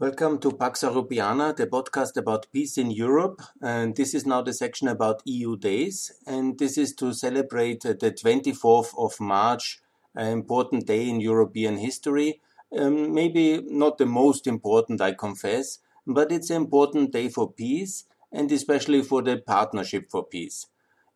Welcome 0.00 0.38
to 0.42 0.52
Pax 0.52 0.84
Europiana, 0.84 1.56
the 1.56 1.66
podcast 1.66 2.16
about 2.16 2.46
peace 2.52 2.78
in 2.78 2.92
Europe. 2.92 3.42
And 3.60 3.96
this 3.96 4.14
is 4.14 4.24
now 4.24 4.42
the 4.42 4.52
section 4.52 4.86
about 4.86 5.22
EU 5.24 5.56
days. 5.56 6.12
And 6.24 6.56
this 6.56 6.78
is 6.78 6.94
to 6.94 7.12
celebrate 7.12 7.80
the 7.80 7.96
24th 7.96 8.96
of 8.96 9.18
March, 9.18 9.80
an 10.14 10.28
important 10.28 10.86
day 10.86 11.08
in 11.08 11.18
European 11.18 11.78
history. 11.78 12.40
Um, 12.78 13.12
maybe 13.12 13.60
not 13.60 13.98
the 13.98 14.06
most 14.06 14.46
important, 14.46 15.00
I 15.00 15.14
confess, 15.14 15.80
but 16.06 16.30
it's 16.30 16.50
an 16.50 16.58
important 16.58 17.10
day 17.10 17.28
for 17.28 17.50
peace 17.50 18.04
and 18.30 18.52
especially 18.52 19.02
for 19.02 19.20
the 19.20 19.38
Partnership 19.38 20.12
for 20.12 20.22
Peace. 20.22 20.66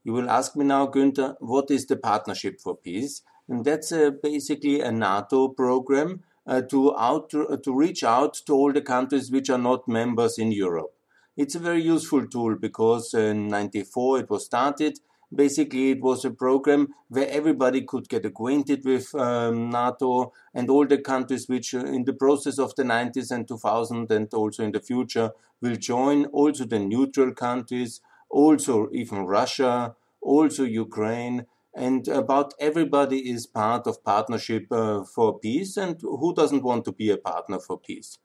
You 0.03 0.13
will 0.13 0.29
ask 0.29 0.57
me 0.57 0.65
now, 0.65 0.89
Günther, 0.89 1.37
what 1.39 1.71
is 1.71 1.87
the 1.87 1.97
Partnership 1.97 2.61
for 2.61 2.77
Peace? 2.77 3.23
And 3.49 3.65
that's 3.65 3.93
uh, 3.93 4.11
basically 4.21 4.81
a 4.81 4.91
NATO 4.91 5.47
program 5.47 6.15
uh, 6.15 6.32
to, 6.47 6.97
out, 6.97 7.33
uh, 7.35 7.57
to 7.57 7.75
reach 7.75 8.03
out 8.03 8.35
to 8.47 8.53
all 8.53 8.73
the 8.73 8.83
countries 8.83 9.31
which 9.31 9.49
are 9.51 9.59
not 9.59 9.87
members 9.89 10.39
in 10.39 10.53
Europe. 10.53 10.93
It's 11.37 11.55
a 11.55 11.61
very 11.61 11.83
useful 11.83 12.27
tool 12.27 12.57
because 12.57 13.15
in 13.15 13.49
94 13.49 14.21
it 14.21 14.31
was 14.31 14.45
started. 14.45 14.99
Basically, 15.35 15.93
it 15.93 16.03
was 16.03 16.27
a 16.27 16.31
program 16.31 16.89
where 17.09 17.29
everybody 17.29 17.83
could 17.83 18.09
get 18.09 18.27
acquainted 18.27 18.85
with 18.85 19.15
um, 19.15 19.71
NATO 19.71 20.33
and 20.53 20.69
all 20.69 20.87
the 20.87 20.99
countries 20.99 21.49
which, 21.49 21.75
uh, 21.75 21.79
in 21.79 22.05
the 22.05 22.13
process 22.13 22.59
of 22.59 22.75
the 22.75 22.83
90s 22.83 23.31
and 23.31 23.49
2000 23.49 24.13
and 24.13 24.35
also 24.35 24.63
in 24.63 24.73
the 24.73 24.81
future, 24.81 25.31
will 25.63 25.77
join. 25.77 26.27
Also, 26.27 26.67
the 26.67 26.79
neutral 26.79 27.33
countries, 27.33 28.03
also 28.29 28.91
even 28.93 29.25
Russia, 29.25 29.95
also 30.21 30.65
Ukraine, 30.65 31.47
and 31.75 32.07
about 32.09 32.55
everybody 32.59 33.31
is 33.31 33.47
part 33.47 33.87
of 33.87 34.05
Partnership 34.05 34.67
uh, 34.71 35.05
for 35.05 35.39
Peace, 35.39 35.77
and 35.77 36.01
who 36.01 36.35
doesn't 36.35 36.63
want 36.63 36.85
to 36.85 36.93
be 36.93 37.11
a 37.11 37.17
partner 37.17 37.59
for 37.59 37.79
peace? 37.79 38.19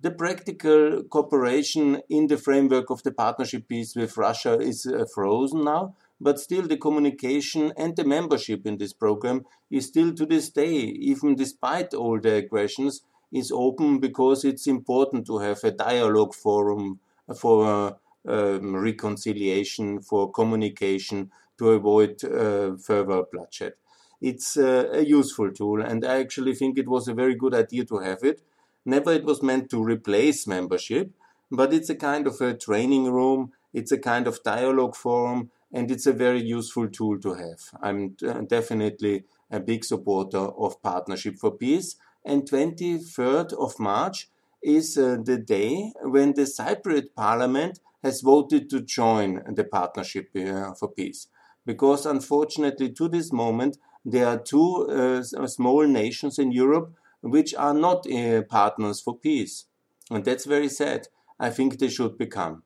The 0.00 0.10
practical 0.10 1.02
cooperation 1.04 2.02
in 2.10 2.26
the 2.26 2.36
framework 2.36 2.90
of 2.90 3.02
the 3.02 3.12
Partnership 3.12 3.68
Peace 3.68 3.96
with 3.96 4.16
Russia 4.16 4.58
is 4.58 4.86
uh, 4.86 5.06
frozen 5.14 5.64
now, 5.64 5.94
but 6.20 6.38
still 6.38 6.62
the 6.62 6.76
communication 6.76 7.72
and 7.76 7.96
the 7.96 8.04
membership 8.04 8.66
in 8.66 8.78
this 8.78 8.92
program 8.92 9.44
is 9.70 9.86
still 9.86 10.12
to 10.14 10.26
this 10.26 10.50
day, 10.50 10.74
even 10.74 11.34
despite 11.34 11.94
all 11.94 12.20
the 12.20 12.34
aggressions, 12.34 13.02
is 13.32 13.50
open 13.50 13.98
because 13.98 14.44
it's 14.44 14.66
important 14.66 15.26
to 15.26 15.38
have 15.38 15.64
a 15.64 15.70
dialogue 15.70 16.34
forum 16.34 17.00
for 17.36 17.66
uh, 17.66 17.92
um, 18.28 18.76
reconciliation, 18.76 20.00
for 20.00 20.30
communication, 20.30 21.30
to 21.58 21.70
avoid 21.70 22.22
uh, 22.24 22.76
further 22.76 23.24
bloodshed. 23.30 23.74
It's 24.20 24.56
uh, 24.56 24.88
a 24.92 25.04
useful 25.04 25.50
tool, 25.52 25.82
and 25.82 26.04
I 26.04 26.20
actually 26.20 26.54
think 26.54 26.78
it 26.78 26.88
was 26.88 27.08
a 27.08 27.14
very 27.14 27.34
good 27.34 27.54
idea 27.54 27.84
to 27.84 27.98
have 27.98 28.22
it. 28.22 28.42
Never 28.84 29.12
it 29.12 29.24
was 29.24 29.42
meant 29.42 29.70
to 29.70 29.82
replace 29.82 30.46
membership, 30.46 31.10
but 31.50 31.72
it's 31.72 31.90
a 31.90 31.94
kind 31.94 32.26
of 32.26 32.40
a 32.40 32.54
training 32.54 33.12
room, 33.12 33.52
it's 33.72 33.92
a 33.92 33.98
kind 33.98 34.26
of 34.26 34.42
dialogue 34.42 34.96
forum, 34.96 35.50
and 35.72 35.90
it's 35.90 36.06
a 36.06 36.12
very 36.12 36.40
useful 36.40 36.88
tool 36.88 37.18
to 37.20 37.34
have. 37.34 37.60
I'm 37.82 38.16
uh, 38.26 38.40
definitely 38.42 39.24
a 39.50 39.60
big 39.60 39.84
supporter 39.84 40.38
of 40.38 40.82
Partnership 40.82 41.36
for 41.36 41.50
Peace. 41.50 41.96
And 42.24 42.48
23rd 42.48 43.52
of 43.52 43.78
March 43.78 44.28
is 44.62 44.96
uh, 44.96 45.18
the 45.22 45.36
day 45.36 45.92
when 46.02 46.32
the 46.34 46.42
Cypriot 46.42 47.08
Parliament 47.14 47.80
has 48.02 48.22
voted 48.22 48.70
to 48.70 48.80
join 48.80 49.42
the 49.54 49.64
Partnership 49.64 50.30
uh, 50.36 50.72
for 50.74 50.88
Peace 50.88 51.26
because 51.64 52.06
unfortunately 52.06 52.90
to 52.92 53.08
this 53.08 53.32
moment 53.32 53.78
there 54.04 54.26
are 54.26 54.38
two 54.38 54.86
uh, 54.88 55.22
small 55.22 55.86
nations 55.86 56.38
in 56.38 56.52
Europe 56.52 56.92
which 57.20 57.54
are 57.54 57.74
not 57.74 58.06
uh, 58.10 58.42
partners 58.42 59.00
for 59.00 59.16
peace. 59.16 59.64
And 60.10 60.24
that's 60.24 60.44
very 60.44 60.68
sad. 60.68 61.08
I 61.40 61.50
think 61.50 61.78
they 61.78 61.88
should 61.88 62.18
become. 62.18 62.62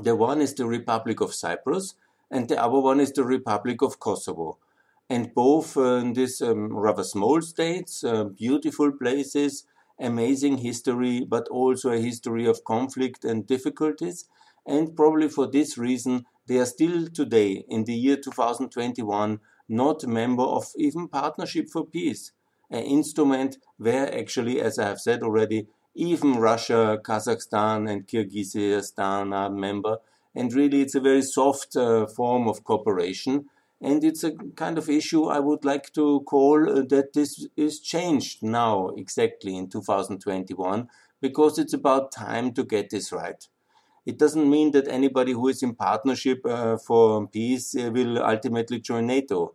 The 0.00 0.16
one 0.16 0.40
is 0.40 0.54
the 0.54 0.66
Republic 0.66 1.20
of 1.20 1.34
Cyprus, 1.34 1.94
and 2.30 2.48
the 2.48 2.60
other 2.62 2.80
one 2.80 3.00
is 3.00 3.12
the 3.12 3.24
Republic 3.24 3.82
of 3.82 4.00
Kosovo. 4.00 4.58
And 5.08 5.34
both 5.34 5.76
uh, 5.76 6.02
these 6.12 6.40
um, 6.40 6.72
rather 6.76 7.04
small 7.04 7.42
states, 7.42 8.02
uh, 8.04 8.24
beautiful 8.24 8.92
places, 8.92 9.64
amazing 9.98 10.58
history, 10.58 11.24
but 11.24 11.48
also 11.48 11.90
a 11.90 11.98
history 11.98 12.46
of 12.46 12.64
conflict 12.64 13.24
and 13.24 13.46
difficulties. 13.46 14.28
And 14.66 14.96
probably 14.96 15.28
for 15.28 15.46
this 15.46 15.76
reason, 15.76 16.24
they 16.50 16.58
are 16.58 16.66
still 16.66 17.06
today, 17.06 17.64
in 17.68 17.84
the 17.84 17.94
year 17.94 18.16
2021, 18.16 19.38
not 19.68 20.02
a 20.02 20.08
member 20.08 20.42
of 20.42 20.66
even 20.76 21.06
Partnership 21.06 21.70
for 21.70 21.86
Peace, 21.86 22.32
an 22.68 22.82
instrument 22.82 23.58
where 23.78 24.12
actually, 24.12 24.60
as 24.60 24.76
I 24.76 24.88
have 24.88 25.00
said 25.00 25.22
already, 25.22 25.68
even 25.94 26.34
Russia, 26.34 26.98
Kazakhstan, 27.04 27.88
and 27.88 28.04
Kyrgyzstan 28.04 29.32
are 29.32 29.48
member. 29.48 29.98
And 30.34 30.52
really, 30.52 30.80
it's 30.80 30.96
a 30.96 31.00
very 31.00 31.22
soft 31.22 31.76
uh, 31.76 32.08
form 32.08 32.48
of 32.48 32.64
cooperation. 32.64 33.44
And 33.80 34.02
it's 34.02 34.24
a 34.24 34.32
kind 34.56 34.76
of 34.76 34.90
issue 34.90 35.26
I 35.26 35.38
would 35.38 35.64
like 35.64 35.92
to 35.92 36.22
call 36.22 36.68
uh, 36.68 36.82
that 36.88 37.12
this 37.12 37.46
is 37.56 37.78
changed 37.78 38.42
now, 38.42 38.88
exactly 38.96 39.56
in 39.56 39.68
2021, 39.68 40.88
because 41.20 41.60
it's 41.60 41.74
about 41.74 42.10
time 42.10 42.52
to 42.54 42.64
get 42.64 42.90
this 42.90 43.12
right. 43.12 43.46
It 44.06 44.18
doesn't 44.18 44.48
mean 44.48 44.70
that 44.72 44.88
anybody 44.88 45.32
who 45.32 45.48
is 45.48 45.62
in 45.62 45.74
partnership 45.74 46.44
uh, 46.44 46.76
for 46.78 47.26
peace 47.28 47.74
uh, 47.76 47.90
will 47.92 48.22
ultimately 48.22 48.80
join 48.80 49.06
NATO. 49.06 49.54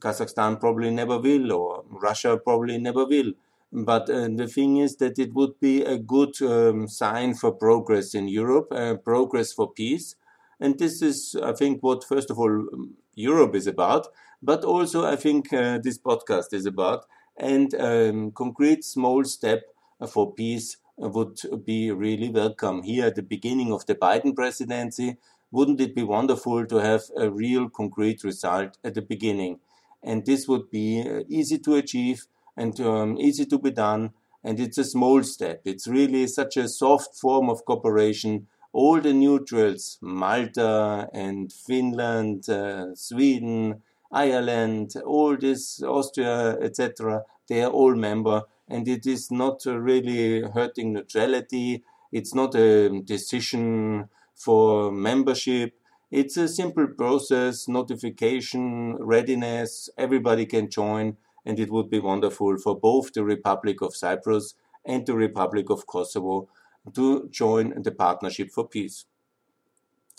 Kazakhstan 0.00 0.60
probably 0.60 0.90
never 0.90 1.18
will, 1.18 1.52
or 1.52 1.84
Russia 1.88 2.36
probably 2.36 2.78
never 2.78 3.06
will. 3.06 3.32
But 3.72 4.08
uh, 4.08 4.28
the 4.34 4.46
thing 4.46 4.76
is 4.76 4.96
that 4.96 5.18
it 5.18 5.34
would 5.34 5.58
be 5.60 5.82
a 5.82 5.98
good 5.98 6.40
um, 6.42 6.88
sign 6.88 7.34
for 7.34 7.52
progress 7.52 8.14
in 8.14 8.28
Europe, 8.28 8.68
uh, 8.70 8.94
progress 8.96 9.52
for 9.52 9.72
peace. 9.72 10.14
And 10.60 10.78
this 10.78 11.02
is, 11.02 11.36
I 11.42 11.52
think, 11.52 11.82
what, 11.82 12.04
first 12.04 12.30
of 12.30 12.38
all, 12.38 12.50
um, 12.50 12.94
Europe 13.14 13.54
is 13.54 13.66
about, 13.66 14.08
but 14.42 14.64
also 14.64 15.04
I 15.04 15.16
think 15.16 15.52
uh, 15.52 15.78
this 15.82 15.98
podcast 15.98 16.52
is 16.52 16.66
about, 16.66 17.06
and 17.36 17.74
um, 17.74 18.30
concrete 18.32 18.84
small 18.84 19.24
step 19.24 19.62
for 20.08 20.32
peace 20.32 20.76
would 20.96 21.40
be 21.64 21.90
really 21.90 22.30
welcome. 22.30 22.82
Here 22.82 23.06
at 23.06 23.14
the 23.14 23.22
beginning 23.22 23.72
of 23.72 23.86
the 23.86 23.94
Biden 23.94 24.34
presidency, 24.34 25.16
wouldn't 25.50 25.80
it 25.80 25.94
be 25.94 26.02
wonderful 26.02 26.66
to 26.66 26.76
have 26.76 27.02
a 27.16 27.30
real 27.30 27.68
concrete 27.68 28.24
result 28.24 28.78
at 28.82 28.94
the 28.94 29.02
beginning? 29.02 29.60
And 30.02 30.24
this 30.24 30.48
would 30.48 30.70
be 30.70 31.02
uh, 31.02 31.22
easy 31.28 31.58
to 31.58 31.76
achieve 31.76 32.26
and 32.56 32.78
um, 32.80 33.18
easy 33.18 33.44
to 33.46 33.58
be 33.58 33.70
done. 33.70 34.12
And 34.42 34.60
it's 34.60 34.78
a 34.78 34.84
small 34.84 35.22
step. 35.22 35.62
It's 35.64 35.88
really 35.88 36.26
such 36.26 36.56
a 36.56 36.68
soft 36.68 37.16
form 37.16 37.50
of 37.50 37.64
cooperation. 37.64 38.46
All 38.72 39.00
the 39.00 39.12
neutrals, 39.12 39.98
Malta 40.00 41.08
and 41.12 41.52
Finland, 41.52 42.48
uh, 42.48 42.94
Sweden, 42.94 43.82
Ireland, 44.12 44.94
all 45.04 45.36
this, 45.36 45.82
Austria, 45.82 46.58
etc., 46.60 47.24
they 47.48 47.62
are 47.62 47.70
all 47.70 47.94
member 47.94 48.42
and 48.68 48.88
it 48.88 49.06
is 49.06 49.30
not 49.30 49.66
uh, 49.66 49.78
really 49.78 50.42
hurting 50.42 50.92
neutrality. 50.92 51.84
It's 52.12 52.34
not 52.34 52.54
a 52.54 53.00
decision 53.02 54.08
for 54.34 54.90
membership. 54.92 55.78
It's 56.10 56.36
a 56.36 56.48
simple 56.48 56.86
process, 56.86 57.68
notification, 57.68 58.96
readiness, 58.96 59.88
everybody 59.98 60.46
can 60.46 60.70
join, 60.70 61.16
and 61.44 61.58
it 61.58 61.70
would 61.70 61.90
be 61.90 61.98
wonderful 62.00 62.58
for 62.58 62.78
both 62.78 63.12
the 63.12 63.24
Republic 63.24 63.80
of 63.82 63.96
Cyprus 63.96 64.54
and 64.84 65.04
the 65.06 65.14
Republic 65.14 65.68
of 65.70 65.86
Kosovo 65.86 66.48
to 66.94 67.28
join 67.28 67.82
the 67.82 67.90
Partnership 67.90 68.50
for 68.50 68.68
Peace. 68.68 69.06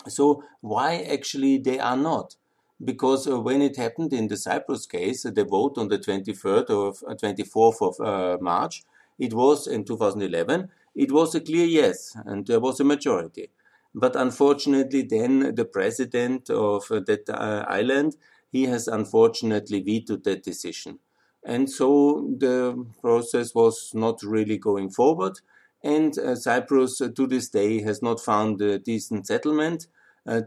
So, 0.08 0.42
why 0.60 1.02
actually 1.02 1.58
they 1.58 1.78
are 1.78 1.96
not? 1.96 2.36
Because 2.82 3.26
uh, 3.26 3.40
when 3.40 3.62
it 3.62 3.76
happened 3.76 4.12
in 4.12 4.28
the 4.28 4.36
Cyprus 4.36 4.86
case, 4.86 5.22
the 5.22 5.44
vote 5.44 5.78
on 5.78 5.88
the 5.88 5.98
23rd 5.98 6.70
of 6.70 7.02
uh, 7.08 7.14
24th 7.14 7.82
of 7.82 8.00
uh, 8.06 8.38
March, 8.40 8.82
it 9.18 9.34
was 9.34 9.66
in 9.66 9.84
2011, 9.84 10.68
it 10.94 11.12
was 11.12 11.34
a 11.34 11.40
clear 11.40 11.66
yes, 11.66 12.16
and 12.24 12.46
there 12.46 12.60
was 12.60 12.80
a 12.80 12.84
majority. 12.84 13.50
But 13.94 14.14
unfortunately, 14.14 15.02
then 15.02 15.54
the 15.54 15.64
president 15.64 16.50
of 16.50 16.90
uh, 16.90 17.00
that 17.06 17.28
uh, 17.28 17.64
island, 17.68 18.16
he 18.50 18.64
has 18.64 18.86
unfortunately 18.86 19.80
vetoed 19.80 20.24
that 20.24 20.42
decision. 20.42 21.00
And 21.44 21.70
so 21.70 22.34
the 22.38 22.86
process 23.00 23.54
was 23.54 23.92
not 23.94 24.22
really 24.22 24.58
going 24.58 24.90
forward. 24.90 25.40
And 25.82 26.18
uh, 26.18 26.34
Cyprus, 26.34 26.98
to 26.98 27.26
this 27.26 27.48
day, 27.48 27.82
has 27.82 28.02
not 28.02 28.20
found 28.20 28.60
a 28.60 28.78
decent 28.78 29.26
settlement 29.26 29.86
uh, 29.86 29.97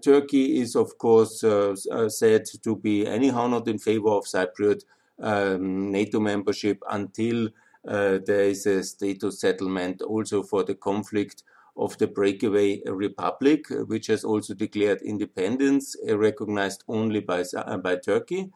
Turkey 0.04 0.60
is, 0.60 0.76
of 0.76 0.98
course, 0.98 1.44
uh, 1.44 1.76
uh, 1.92 2.08
said 2.10 2.46
to 2.64 2.76
be 2.76 3.08
anyhow 3.08 3.48
not 3.48 3.68
in 3.68 3.80
favor 3.80 4.10
of 4.10 4.26
Cypriot 4.26 4.84
um, 5.20 5.92
NATO 5.92 6.20
membership 6.20 6.84
until 6.90 7.50
there 7.84 8.44
is 8.44 8.66
a 8.68 8.84
status 8.84 9.42
settlement 9.42 10.04
also 10.04 10.44
for 10.44 10.64
the 10.64 10.76
conflict 10.76 11.44
of 11.78 11.98
the 11.98 12.08
breakaway 12.08 12.82
republic, 12.86 13.66
which 13.88 14.08
has 14.08 14.24
also 14.24 14.54
declared 14.54 15.02
independence, 15.02 15.96
recognized 16.08 16.84
only 16.88 17.22
by, 17.22 17.44
by 17.84 17.96
Turkey. 17.96 18.52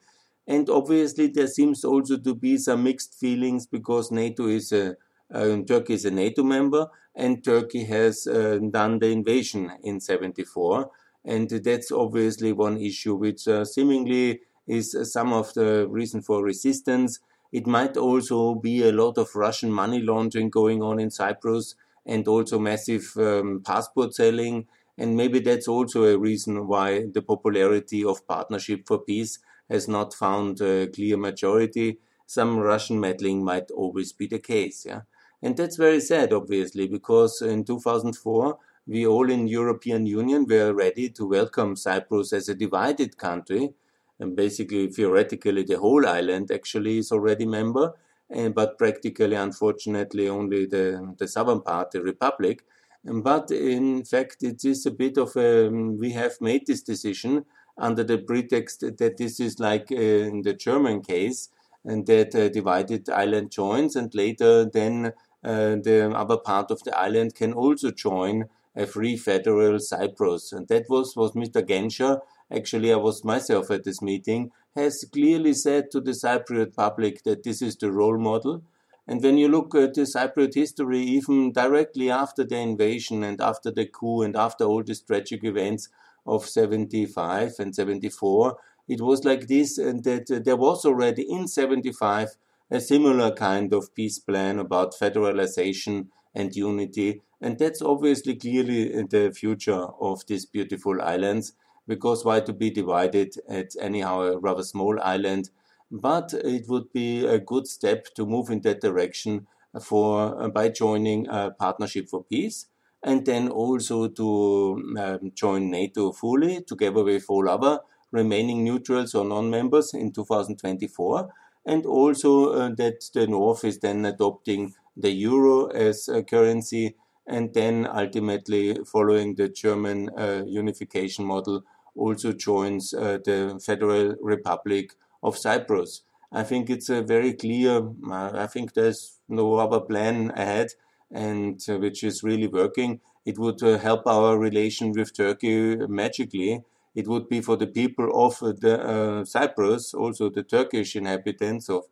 And 0.48 0.70
obviously, 0.70 1.28
there 1.28 1.48
seems 1.48 1.84
also 1.84 2.18
to 2.18 2.36
be 2.36 2.58
some 2.58 2.84
mixed 2.84 3.16
feelings 3.16 3.66
because 3.66 4.12
NATO 4.12 4.48
is 4.48 4.72
a, 4.72 4.96
uh, 5.34 5.58
Turkey 5.68 5.94
is 5.94 6.06
a 6.06 6.12
NATO 6.12 6.44
member, 6.44 6.88
and 7.16 7.44
Turkey 7.44 7.84
has 7.86 8.28
uh, 8.28 8.60
done 8.70 9.00
the 9.00 9.08
invasion 9.08 9.72
in 9.84 10.00
74. 10.00 10.92
And 11.26 11.50
that's 11.50 11.92
obviously 11.92 12.52
one 12.54 12.78
issue 12.78 13.16
which 13.16 13.48
uh, 13.48 13.66
seemingly 13.66 14.42
is 14.68 14.96
some 15.12 15.34
of 15.34 15.54
the 15.54 15.88
reason 15.88 16.22
for 16.22 16.44
resistance. 16.44 17.20
It 17.52 17.68
might 17.68 17.98
also 17.98 18.56
be 18.56 18.84
a 18.84 18.92
lot 18.92 19.18
of 19.18 19.36
Russian 19.36 19.72
money 19.72 20.02
laundering 20.02 20.50
going 20.50 20.82
on 20.82 21.00
in 21.00 21.10
Cyprus 21.10 21.76
and 22.06 22.28
also 22.28 22.60
massive 22.60 23.14
um, 23.18 23.62
passport 23.66 24.14
selling. 24.14 24.68
And 24.98 25.18
maybe 25.18 25.40
that's 25.40 25.68
also 25.68 26.06
a 26.06 26.18
reason 26.18 26.68
why 26.68 27.06
the 27.12 27.22
popularity 27.22 28.04
of 28.04 28.26
Partnership 28.28 28.88
for 28.88 29.00
Peace 29.00 29.40
has 29.70 29.88
not 29.88 30.14
found 30.14 30.62
a 30.62 30.88
clear 30.88 31.18
majority. 31.18 32.00
Some 32.26 32.58
Russian 32.60 33.00
meddling 33.00 33.44
might 33.44 33.72
always 33.72 34.14
be 34.14 34.28
the 34.28 34.40
case. 34.40 34.86
Yeah. 34.86 35.02
And 35.42 35.58
that's 35.58 35.76
very 35.76 36.00
sad, 36.00 36.34
obviously, 36.34 36.88
because 36.88 37.42
in 37.42 37.66
2004, 37.66 38.58
we 38.88 39.06
all 39.08 39.30
in 39.30 39.48
European 39.48 40.06
Union 40.06 40.46
were 40.48 40.74
ready 40.74 41.10
to 41.10 41.26
welcome 41.26 41.76
Cyprus 41.76 42.34
as 42.34 42.50
a 42.50 42.56
divided 42.56 43.18
country. 43.18 43.74
And 44.20 44.36
basically, 44.36 44.88
theoretically, 44.88 45.64
the 45.64 45.80
whole 45.80 46.08
island 46.08 46.52
actually 46.52 47.00
is 47.00 47.12
already 47.12 47.46
member, 47.46 47.94
and, 48.30 48.56
but 48.56 48.78
practically, 48.78 49.36
unfortunately, 49.36 50.30
only 50.30 50.66
the, 50.66 51.16
the 51.18 51.28
southern 51.28 51.62
part, 51.62 51.92
the 51.92 52.02
republic. 52.02 52.64
But 53.04 53.52
in 53.52 54.06
fact, 54.06 54.38
it 54.42 54.64
is 54.64 54.86
a 54.86 54.92
bit 54.92 55.18
of 55.18 55.36
a, 55.36 55.70
we 55.70 56.12
have 56.12 56.40
made 56.40 56.66
this 56.66 56.82
decision 56.82 57.46
under 57.78 58.04
the 58.04 58.20
pretext 58.20 58.80
that 58.82 59.18
this 59.18 59.40
is 59.40 59.60
like 59.60 59.92
uh, 59.92 59.96
in 59.96 60.44
the 60.44 60.54
German 60.54 61.02
case, 61.02 61.50
and 61.84 62.08
that 62.08 62.34
uh, 62.34 62.50
divided 62.50 63.10
island 63.10 63.52
joins, 63.52 63.96
and 63.96 64.16
later 64.16 64.66
then 64.66 65.14
uh, 65.44 65.76
the 65.84 66.12
other 66.16 66.38
part 66.38 66.72
of 66.72 66.84
the 66.84 66.98
island 66.98 67.36
can 67.36 67.54
also 67.54 67.92
join 67.92 68.46
a 68.76 68.86
free 68.86 69.18
federal 69.18 69.80
Cyprus. 69.80 70.52
And 70.52 70.68
that 70.68 70.86
was 70.90 71.16
what 71.16 71.34
Mr. 71.34 71.62
Genscher, 71.62 72.20
actually 72.52 72.92
I 72.92 72.98
was 72.98 73.24
myself 73.24 73.72
at 73.72 73.84
this 73.84 74.02
meeting, 74.02 74.52
has 74.76 75.06
clearly 75.12 75.54
said 75.54 75.92
to 75.92 76.02
the 76.02 76.12
Cypriot 76.12 76.76
public 76.76 77.24
that 77.24 77.44
this 77.44 77.62
is 77.62 77.76
the 77.78 77.92
role 77.92 78.18
model. 78.18 78.64
And 79.08 79.22
when 79.22 79.38
you 79.38 79.48
look 79.48 79.76
at 79.76 79.94
the 79.94 80.02
Cypriot 80.02 80.56
history, 80.56 81.00
even 81.00 81.54
directly 81.54 82.10
after 82.10 82.44
the 82.44 82.58
invasion 82.58 83.24
and 83.24 83.40
after 83.40 83.72
the 83.72 83.86
coup 83.86 84.24
and 84.24 84.36
after 84.36 84.66
all 84.66 84.84
these 84.84 85.02
tragic 85.02 85.44
events 85.44 85.90
of 86.26 86.46
75 86.46 87.54
and 87.60 87.74
74, 87.74 88.58
it 88.88 89.02
was 89.02 89.24
like 89.24 89.48
this, 89.48 89.78
and 89.78 90.04
that 90.04 90.30
uh, 90.30 90.40
there 90.44 90.56
was 90.56 90.86
already 90.86 91.24
in 91.24 91.48
75 91.48 92.36
a 92.72 92.80
similar 92.80 93.32
kind 93.32 93.74
of 93.74 93.94
peace 93.94 94.20
plan 94.20 94.60
about 94.60 94.96
federalization 94.96 96.08
and 96.36 96.56
unity. 96.56 97.22
And 97.42 97.58
that's 97.58 97.82
obviously 97.82 98.36
clearly 98.36 98.90
the 99.04 99.32
future 99.36 99.74
of 100.00 100.26
these 100.28 100.46
beautiful 100.46 101.02
islands, 101.02 101.54
because 101.88 102.26
why 102.26 102.42
to 102.42 102.54
be 102.54 102.70
divided? 102.70 103.36
It's 103.50 103.78
anyhow 103.78 104.22
a 104.22 104.38
rather 104.40 104.64
small 104.64 105.00
island, 105.02 105.50
but 105.92 106.34
it 106.34 106.68
would 106.68 106.92
be 106.94 107.26
a 107.26 107.40
good 107.40 107.68
step 107.68 108.06
to 108.16 108.26
move 108.26 108.50
in 108.50 108.62
that 108.62 108.82
direction 108.82 109.48
for 109.82 110.42
uh, 110.42 110.48
by 110.50 110.70
joining 110.70 111.28
a 111.28 111.52
partnership 111.52 112.08
for 112.10 112.24
peace 112.24 112.68
and 113.04 113.26
then 113.26 113.50
also 113.50 114.08
to 114.08 114.96
um, 114.98 115.32
join 115.36 115.70
NATO 115.70 116.12
fully 116.12 116.64
together 116.64 117.04
with 117.04 117.26
all 117.30 117.50
other 117.50 117.82
remaining 118.12 118.64
neutrals 118.64 119.14
or 119.14 119.26
non-members 119.26 119.94
in 119.94 120.12
2024 120.12 121.30
and 121.66 121.86
also 121.86 122.54
uh, 122.54 122.70
that 122.76 123.10
the 123.14 123.28
North 123.28 123.64
is 123.66 123.80
then 123.80 124.06
adopting 124.06 124.74
the 124.96 125.12
euro 125.12 125.68
as 125.68 126.08
a 126.08 126.24
currency, 126.24 126.96
and 127.28 127.54
then 127.54 127.88
ultimately, 127.88 128.78
following 128.86 129.36
the 129.36 129.50
German 129.50 130.10
uh, 130.18 130.44
unification 130.46 131.26
model, 131.26 131.64
also 131.96 132.34
joins 132.34 132.94
uh, 132.94 133.18
the 133.24 133.60
Federal 133.66 134.16
Republic 134.22 134.94
of 135.24 135.38
Cyprus. 135.38 136.02
I 136.32 136.44
think 136.44 136.70
it's 136.70 136.90
a 136.90 137.02
very 137.02 137.34
clear, 137.34 137.90
uh, 138.10 138.32
I 138.34 138.48
think 138.48 138.74
there's 138.74 139.20
no 139.30 139.56
other 139.56 139.80
plan 139.80 140.32
ahead, 140.36 140.74
and 141.12 141.62
uh, 141.70 141.78
which 141.78 142.04
is 142.04 142.24
really 142.24 142.48
working. 142.48 143.00
It 143.26 143.40
would 143.40 143.64
uh, 143.64 143.78
help 143.80 144.06
our 144.06 144.38
relation 144.38 144.92
with 144.92 145.16
Turkey 145.16 145.78
magically 145.88 146.64
it 146.96 147.08
would 147.10 147.28
be 147.28 147.42
for 147.42 147.58
the 147.58 147.68
people 147.68 148.10
of 148.26 148.40
the 148.40 148.82
uh, 148.82 149.26
Cyprus, 149.26 149.94
also 149.94 150.30
the 150.30 150.44
Turkish 150.44 150.96
inhabitants 150.96 151.70
of 151.70 151.84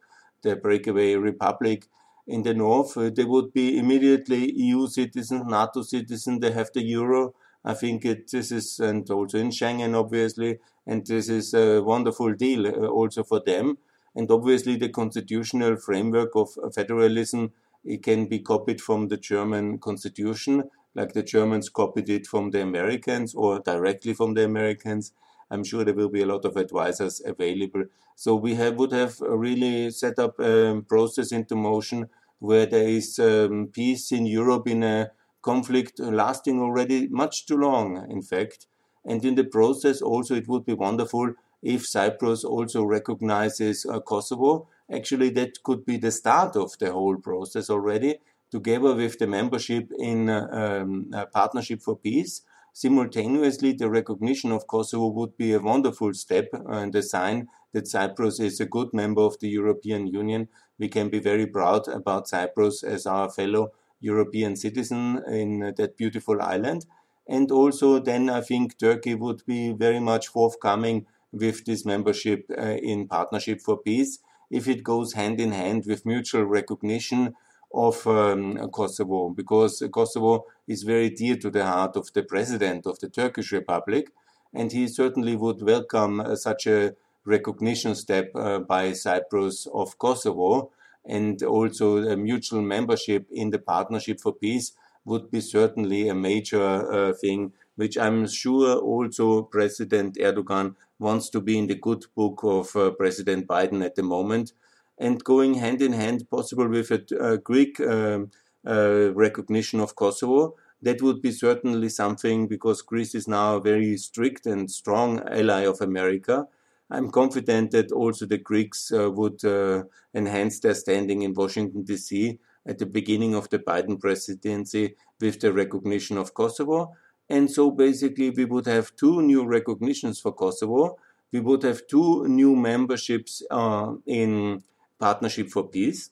the 0.42 0.56
breakaway 0.56 1.16
republic 1.16 1.88
in 2.28 2.44
the 2.44 2.54
north. 2.54 2.98
Uh, 2.98 3.10
they 3.10 3.24
would 3.24 3.54
be 3.54 3.78
immediately 3.78 4.52
EU 4.52 4.88
citizens, 4.88 5.46
NATO 5.46 5.82
citizens. 5.82 6.40
They 6.40 6.52
have 6.52 6.72
the 6.74 6.82
euro. 6.84 7.34
I 7.66 7.74
think 7.74 8.06
it, 8.06 8.30
this 8.32 8.52
is, 8.52 8.80
and 8.80 9.10
also 9.10 9.38
in 9.38 9.50
Schengen, 9.50 9.96
obviously, 9.98 10.60
and 10.86 11.06
this 11.06 11.30
is 11.30 11.54
a 11.54 11.82
wonderful 11.82 12.34
deal 12.34 12.68
uh, 12.68 12.88
also 12.88 13.24
for 13.24 13.40
them. 13.40 13.78
And 14.16 14.30
obviously, 14.30 14.76
the 14.76 14.90
constitutional 14.90 15.78
framework 15.78 16.36
of 16.36 16.50
federalism 16.76 17.54
it 17.86 18.02
can 18.02 18.28
be 18.28 18.40
copied 18.40 18.80
from 18.80 19.10
the 19.10 19.18
German 19.18 19.78
constitution 19.78 20.70
like 20.96 21.14
the 21.14 21.24
Germans 21.24 21.70
copied 21.70 22.10
it 22.10 22.28
from 22.28 22.52
the 22.52 22.62
Americans 22.62 23.34
or 23.34 23.60
directly 23.60 24.14
from 24.14 24.34
the 24.34 24.46
Americans. 24.46 25.14
I'm 25.54 25.64
sure 25.64 25.84
there 25.84 25.94
will 25.94 26.10
be 26.10 26.24
a 26.24 26.32
lot 26.34 26.46
of 26.46 26.58
advisors 26.58 27.22
available. 27.24 27.86
So 28.16 28.36
we 28.36 28.56
have, 28.56 28.76
would 28.76 28.92
have 28.92 29.20
really 29.22 29.92
set 29.92 30.18
up 30.18 30.40
a 30.40 30.82
process 30.88 31.32
into 31.32 31.56
motion 31.56 32.10
where 32.40 32.66
there 32.66 32.88
is 32.88 33.20
um, 33.20 33.70
peace 33.72 34.12
in 34.12 34.26
Europe 34.26 34.68
in 34.68 34.84
a 34.84 35.12
conflict 35.42 36.00
lasting 36.00 36.60
already 36.60 37.08
much 37.08 37.46
too 37.46 37.58
long, 37.58 38.06
in 38.10 38.22
fact. 38.22 38.66
And 39.06 39.24
in 39.24 39.36
the 39.36 39.44
process, 39.44 40.02
also, 40.02 40.36
it 40.36 40.48
would 40.48 40.66
be 40.66 40.74
wonderful 40.74 41.34
if 41.62 41.86
Cyprus 41.86 42.44
also 42.44 42.84
recognizes 42.84 43.86
uh, 43.86 44.00
Kosovo. 44.00 44.68
Actually, 44.92 45.30
that 45.32 45.64
could 45.64 45.86
be 45.86 45.98
the 45.98 46.12
start 46.12 46.56
of 46.56 46.78
the 46.80 46.92
whole 46.92 47.18
process 47.18 47.70
already 47.70 48.18
together 48.52 48.94
with 48.96 49.18
the 49.20 49.28
membership 49.28 49.92
in 49.98 50.30
um, 50.30 51.12
a 51.14 51.26
Partnership 51.26 51.82
for 51.82 51.96
Peace. 51.98 52.42
Simultaneously, 52.74 53.72
the 53.72 53.90
recognition 53.90 54.52
of 54.52 54.68
Kosovo 54.68 55.08
would 55.10 55.38
be 55.38 55.54
a 55.54 55.60
wonderful 55.60 56.14
step 56.14 56.50
and 56.54 56.94
a 56.96 57.04
sign 57.04 57.48
that 57.72 57.88
Cyprus 57.88 58.40
is 58.40 58.60
a 58.60 58.66
good 58.66 58.94
member 58.94 59.22
of 59.22 59.40
the 59.40 59.48
European 59.48 60.08
Union. 60.08 60.50
We 60.80 60.90
can 60.90 61.10
be 61.10 61.20
very 61.20 61.46
proud 61.46 61.88
about 61.88 62.28
Cyprus 62.28 62.84
as 62.84 63.06
our 63.06 63.30
fellow 63.30 63.72
European 64.00 64.56
citizen 64.56 65.24
in 65.28 65.74
that 65.78 65.98
beautiful 65.98 66.42
island. 66.42 66.86
And 67.28 67.52
also, 67.52 68.00
then 68.00 68.30
I 68.30 68.42
think 68.42 68.78
Turkey 68.80 69.14
would 69.16 69.46
be 69.46 69.72
very 69.72 70.00
much 70.00 70.28
forthcoming 70.28 71.06
with 71.32 71.66
this 71.66 71.86
membership 71.86 72.46
uh, 72.58 72.62
in 72.62 73.08
Partnership 73.08 73.62
for 73.62 73.78
Peace 73.78 74.20
if 74.50 74.68
it 74.68 74.84
goes 74.84 75.14
hand 75.14 75.40
in 75.40 75.52
hand 75.52 75.86
with 75.88 76.06
mutual 76.06 76.44
recognition 76.44 77.36
of 77.74 78.06
um, 78.06 78.70
Kosovo 78.70 79.30
because 79.30 79.82
Kosovo 79.92 80.46
is 80.68 80.84
very 80.84 81.10
dear 81.10 81.36
to 81.38 81.50
the 81.50 81.66
heart 81.66 81.96
of 81.96 82.12
the 82.14 82.24
president 82.24 82.86
of 82.86 83.00
the 83.00 83.10
Turkish 83.10 83.52
Republic, 83.52 84.10
and 84.54 84.72
he 84.72 84.88
certainly 84.88 85.36
would 85.36 85.62
welcome 85.62 86.20
uh, 86.20 86.36
such 86.36 86.68
a 86.68 86.96
recognition 87.26 87.96
step 87.96 88.32
uh, 88.36 88.60
by 88.60 88.94
Cyprus 88.94 89.68
of 89.74 89.98
Kosovo, 89.98 90.72
and 91.06 91.42
also 91.44 91.98
a 91.98 92.16
mutual 92.16 92.62
membership 92.62 93.28
in 93.32 93.50
the 93.50 93.60
Partnership 93.60 94.20
for 94.22 94.34
Peace 94.34 94.74
would 95.06 95.30
be 95.32 95.42
certainly 95.42 96.08
a 96.08 96.16
major 96.16 96.62
uh, 96.62 97.14
thing, 97.14 97.52
which 97.76 97.98
I'm 97.98 98.28
sure 98.28 98.78
also 98.78 99.44
President 99.44 100.18
Erdogan 100.18 100.76
wants 101.00 101.30
to 101.32 101.42
be 101.42 101.58
in 101.58 101.68
the 101.68 101.76
good 101.76 102.06
book 102.16 102.42
of 102.44 102.76
uh, 102.76 102.92
President 102.92 103.48
Biden 103.48 103.84
at 103.84 103.96
the 103.96 104.04
moment 104.04 104.54
and 104.98 105.24
going 105.24 105.56
hand 105.56 105.82
in 105.82 105.94
hand, 105.94 106.30
possible 106.30 106.68
with 106.68 106.92
a, 106.92 107.04
a 107.20 107.38
Greek 107.38 107.80
um, 107.80 108.32
uh, 108.68 109.12
recognition 109.14 109.80
of 109.80 109.96
Kosovo. 109.96 110.56
That 110.82 111.02
would 111.02 111.22
be 111.22 111.32
certainly 111.32 111.90
something 111.90 112.48
because 112.48 112.82
Greece 112.82 113.16
is 113.16 113.28
now 113.28 113.56
a 113.56 113.62
very 113.62 113.98
strict 113.98 114.46
and 114.46 114.70
strong 114.70 115.22
ally 115.30 115.62
of 115.62 115.82
America. 115.82 116.48
I'm 116.90 117.10
confident 117.10 117.72
that 117.72 117.92
also 117.92 118.26
the 118.26 118.38
Greeks 118.38 118.92
uh, 118.92 119.10
would 119.10 119.44
uh, 119.44 119.84
enhance 120.14 120.60
their 120.60 120.76
standing 120.76 121.22
in 121.22 121.34
Washington, 121.34 121.84
D.C. 121.84 122.38
at 122.68 122.78
the 122.78 122.86
beginning 122.86 123.34
of 123.34 123.50
the 123.50 123.60
Biden 123.60 124.00
presidency 124.00 124.96
with 125.20 125.40
the 125.40 125.54
recognition 125.54 126.18
of 126.18 126.34
Kosovo. 126.34 126.96
And 127.30 127.50
so 127.50 127.72
basically, 127.72 128.30
we 128.30 128.46
would 128.46 128.68
have 128.68 128.96
two 128.96 129.22
new 129.22 129.46
recognitions 129.46 130.20
for 130.20 130.34
Kosovo. 130.34 130.98
We 131.32 131.40
would 131.40 131.64
have 131.64 131.88
two 131.88 132.28
new 132.28 132.56
memberships 132.56 133.42
uh, 133.50 133.94
in 134.06 134.62
Partnership 135.00 135.50
for 135.50 135.68
Peace. 135.68 136.10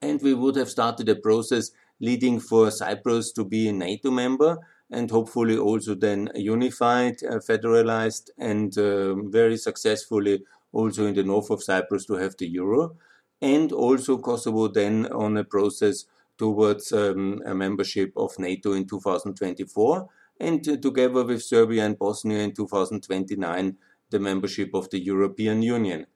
And 0.00 0.20
we 0.22 0.34
would 0.34 0.56
have 0.56 0.70
started 0.70 1.08
a 1.08 1.16
process 1.16 1.70
leading 2.00 2.40
for 2.40 2.70
Cyprus 2.70 3.32
to 3.32 3.44
be 3.44 3.68
a 3.68 3.72
NATO 3.72 4.10
member 4.10 4.58
and 4.90 5.10
hopefully 5.10 5.58
also 5.58 5.94
then 5.94 6.30
unified, 6.34 7.22
uh, 7.24 7.36
federalized, 7.36 8.30
and 8.38 8.76
uh, 8.78 9.14
very 9.28 9.56
successfully 9.56 10.42
also 10.72 11.06
in 11.06 11.14
the 11.14 11.22
north 11.22 11.50
of 11.50 11.62
Cyprus 11.62 12.06
to 12.06 12.14
have 12.14 12.36
the 12.38 12.48
euro. 12.48 12.96
And 13.40 13.70
also 13.72 14.18
Kosovo 14.18 14.68
then 14.68 15.06
on 15.12 15.36
a 15.36 15.44
process 15.44 16.04
towards 16.38 16.92
um, 16.92 17.42
a 17.44 17.54
membership 17.54 18.12
of 18.16 18.38
NATO 18.38 18.72
in 18.72 18.86
2024, 18.86 20.08
and 20.40 20.64
together 20.82 21.24
with 21.24 21.42
Serbia 21.42 21.84
and 21.84 21.98
Bosnia 21.98 22.38
in 22.38 22.52
2029, 22.52 23.76
the 24.10 24.18
membership 24.18 24.70
of 24.72 24.88
the 24.90 25.00
European 25.00 25.62
Union. 25.62 26.06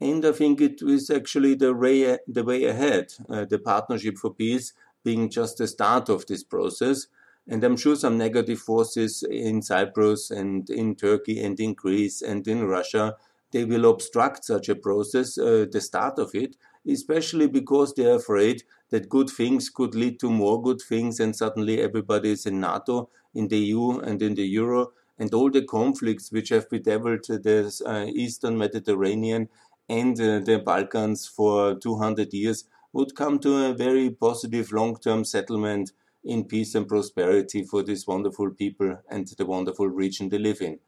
And 0.00 0.24
I 0.24 0.32
think 0.32 0.60
it 0.60 0.82
is 0.82 1.08
actually 1.10 1.54
the 1.54 1.72
way, 1.72 2.18
the 2.26 2.44
way 2.44 2.64
ahead, 2.64 3.12
uh, 3.28 3.44
the 3.44 3.58
Partnership 3.58 4.18
for 4.18 4.34
Peace 4.34 4.72
being 5.04 5.30
just 5.30 5.58
the 5.58 5.66
start 5.66 6.08
of 6.08 6.26
this 6.26 6.42
process. 6.42 7.06
And 7.46 7.62
I'm 7.62 7.76
sure 7.76 7.94
some 7.94 8.18
negative 8.18 8.58
forces 8.58 9.22
in 9.22 9.62
Cyprus 9.62 10.30
and 10.30 10.68
in 10.70 10.96
Turkey 10.96 11.42
and 11.42 11.58
in 11.60 11.74
Greece 11.74 12.22
and 12.22 12.46
in 12.48 12.64
Russia, 12.64 13.16
they 13.52 13.64
will 13.64 13.88
obstruct 13.88 14.44
such 14.44 14.68
a 14.68 14.74
process, 14.74 15.38
uh, 15.38 15.66
the 15.70 15.80
start 15.80 16.18
of 16.18 16.34
it, 16.34 16.56
especially 16.88 17.46
because 17.46 17.94
they're 17.94 18.16
afraid 18.16 18.64
that 18.90 19.08
good 19.08 19.30
things 19.30 19.70
could 19.70 19.94
lead 19.94 20.18
to 20.20 20.30
more 20.30 20.60
good 20.60 20.80
things 20.80 21.20
and 21.20 21.36
suddenly 21.36 21.80
everybody 21.80 22.32
is 22.32 22.46
in 22.46 22.60
NATO, 22.60 23.10
in 23.34 23.48
the 23.48 23.58
EU 23.58 23.98
and 23.98 24.20
in 24.22 24.34
the 24.34 24.46
Euro 24.46 24.92
and 25.18 25.32
all 25.32 25.50
the 25.50 25.62
conflicts 25.62 26.32
which 26.32 26.48
have 26.48 26.68
bedeviled 26.68 27.24
the 27.24 27.82
uh, 27.86 28.06
Eastern 28.06 28.58
Mediterranean 28.58 29.48
and 29.88 30.16
the 30.16 30.62
Balkans 30.64 31.26
for 31.26 31.74
200 31.74 32.32
years 32.32 32.64
would 32.92 33.14
come 33.14 33.38
to 33.40 33.64
a 33.64 33.74
very 33.74 34.10
positive 34.10 34.72
long-term 34.72 35.24
settlement 35.24 35.92
in 36.24 36.44
peace 36.44 36.74
and 36.74 36.88
prosperity 36.88 37.62
for 37.64 37.82
these 37.82 38.06
wonderful 38.06 38.50
people 38.50 38.98
and 39.10 39.26
the 39.26 39.44
wonderful 39.44 39.88
region 39.88 40.28
they 40.28 40.38
live 40.38 40.60
in. 40.60 40.78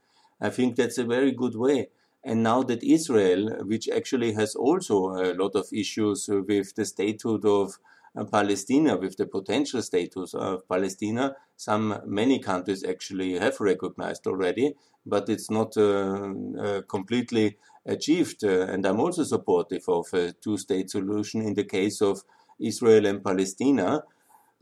I 0.40 0.50
think 0.50 0.76
that's 0.76 0.98
a 0.98 1.04
very 1.04 1.32
good 1.32 1.54
way. 1.54 1.88
And 2.24 2.42
now 2.42 2.62
that 2.64 2.82
Israel, 2.82 3.64
which 3.64 3.88
actually 3.88 4.32
has 4.32 4.54
also 4.54 5.10
a 5.10 5.34
lot 5.34 5.54
of 5.54 5.68
issues 5.72 6.28
with 6.28 6.74
the 6.74 6.84
statehood 6.84 7.44
of 7.44 7.78
uh, 8.16 8.24
Palestine, 8.24 8.98
with 9.00 9.16
the 9.16 9.26
potential 9.26 9.82
status 9.82 10.34
of 10.34 10.68
Palestine, 10.68 11.32
some 11.56 12.00
many 12.06 12.38
countries 12.38 12.84
actually 12.84 13.38
have 13.38 13.60
recognized 13.60 14.26
already, 14.26 14.74
but 15.04 15.28
it's 15.28 15.50
not 15.50 15.76
uh, 15.76 16.32
uh, 16.58 16.82
completely 16.88 17.56
achieved. 17.84 18.44
Uh, 18.44 18.66
and 18.66 18.86
I'm 18.86 19.00
also 19.00 19.24
supportive 19.24 19.88
of 19.88 20.06
a 20.12 20.32
two-state 20.32 20.90
solution 20.90 21.42
in 21.42 21.54
the 21.54 21.64
case 21.64 22.00
of 22.00 22.22
Israel 22.58 23.06
and 23.06 23.22
Palestine 23.22 24.00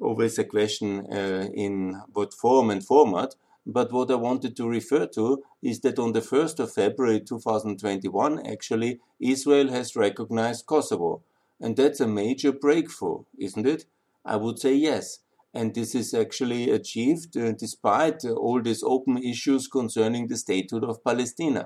always 0.01 0.39
a 0.39 0.45
question 0.45 1.07
uh, 1.13 1.49
in 1.55 2.01
what 2.13 2.35
form 2.35 2.71
and 2.71 2.85
format. 2.85 3.35
But 3.67 3.93
what 3.93 4.11
I 4.11 4.17
wanted 4.17 4.57
to 4.57 4.69
refer 4.69 5.07
to 5.07 5.43
is 5.63 5.81
that 5.81 5.99
on 5.99 6.13
the 6.13 6.21
1st 6.21 6.61
of 6.61 6.73
February 6.73 7.21
2021, 7.21 8.47
actually, 8.47 9.01
Israel 9.21 9.71
has 9.71 9.97
recognized 9.97 10.67
Kosovo. 10.67 11.23
And 11.61 11.77
that's 11.77 12.01
a 12.01 12.07
major 12.07 12.53
breakthrough, 12.53 13.25
isn't 13.39 13.67
it? 13.67 13.87
I 14.25 14.37
would 14.37 14.59
say 14.59 14.75
yes. 14.75 15.21
And 15.53 15.75
this 15.75 15.95
is 15.95 16.15
actually 16.15 16.71
achieved 16.71 17.37
uh, 17.37 17.53
despite 17.53 18.25
uh, 18.25 18.33
all 18.33 18.61
these 18.61 18.83
open 18.83 19.19
issues 19.19 19.69
concerning 19.69 20.27
the 20.27 20.37
statehood 20.37 20.85
of 20.85 21.05
Palestine. 21.05 21.65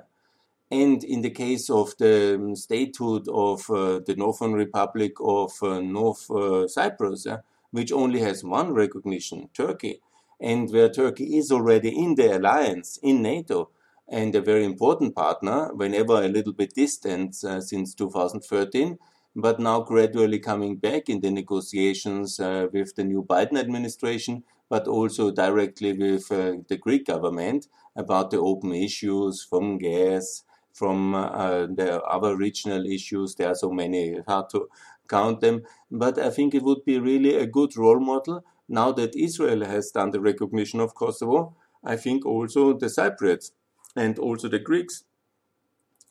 And 0.71 1.03
in 1.03 1.23
the 1.23 1.31
case 1.31 1.71
of 1.71 1.97
the 1.99 2.35
um, 2.35 2.55
statehood 2.55 3.27
of 3.29 3.71
uh, 3.71 4.01
the 4.05 4.15
Northern 4.17 4.53
Republic 4.53 5.13
of 5.21 5.53
uh, 5.63 5.81
North 5.81 6.31
uh, 6.31 6.69
Cyprus, 6.69 7.27
which 7.71 7.93
only 7.93 8.21
has 8.21 8.45
one 8.45 8.73
recognition, 8.75 9.49
Turkey, 9.55 10.01
and 10.41 10.71
where 10.71 10.91
Turkey 10.91 11.37
is 11.37 11.51
already 11.51 11.89
in 11.89 12.15
the 12.15 12.37
alliance, 12.37 12.99
in 13.03 13.23
NATO, 13.23 13.71
and 14.09 14.35
a 14.35 14.41
very 14.41 14.65
important 14.65 15.15
partner, 15.15 15.73
whenever 15.75 16.23
a 16.23 16.29
little 16.29 16.53
bit 16.53 16.75
distant 16.75 17.43
uh, 17.45 17.61
since 17.61 17.95
2013, 17.95 18.99
but 19.37 19.61
now 19.61 19.81
gradually 19.81 20.39
coming 20.39 20.77
back 20.77 21.09
in 21.09 21.21
the 21.21 21.31
negotiations 21.31 22.41
uh, 22.41 22.67
with 22.73 22.95
the 22.97 23.05
new 23.05 23.23
Biden 23.23 23.59
administration, 23.59 24.45
but 24.69 24.87
also 24.89 25.31
directly 25.31 25.93
with 25.93 26.31
uh, 26.31 26.57
the 26.69 26.77
Greek 26.77 27.07
government 27.07 27.69
about 27.97 28.31
the 28.31 28.39
open 28.39 28.73
issues 28.73 29.43
from 29.43 29.79
gas, 29.79 30.45
from 30.73 31.15
uh, 31.15 31.67
the 31.67 32.01
other 32.03 32.37
regional 32.37 32.87
issues. 32.87 33.35
There 33.35 33.49
are 33.49 33.55
so 33.55 33.71
many, 33.71 34.21
hard 34.27 34.51
to 34.51 34.69
count 35.09 35.41
them. 35.41 35.63
But 35.91 36.19
I 36.19 36.31
think 36.31 36.55
it 36.55 36.63
would 36.63 36.85
be 36.85 36.99
really 36.99 37.35
a 37.35 37.47
good 37.47 37.77
role 37.77 38.01
model 38.01 38.45
now 38.69 38.93
that 38.93 39.17
Israel 39.17 39.65
has 39.65 39.91
done 39.91 40.11
the 40.11 40.21
recognition 40.21 40.81
of 40.81 40.95
Kosovo. 40.95 41.57
I 41.83 41.97
think 41.97 42.27
also 42.27 42.75
the 42.75 42.87
Cypriots 42.87 43.53
and 43.97 44.19
also 44.19 44.49
the 44.49 44.59
Greeks 44.59 45.05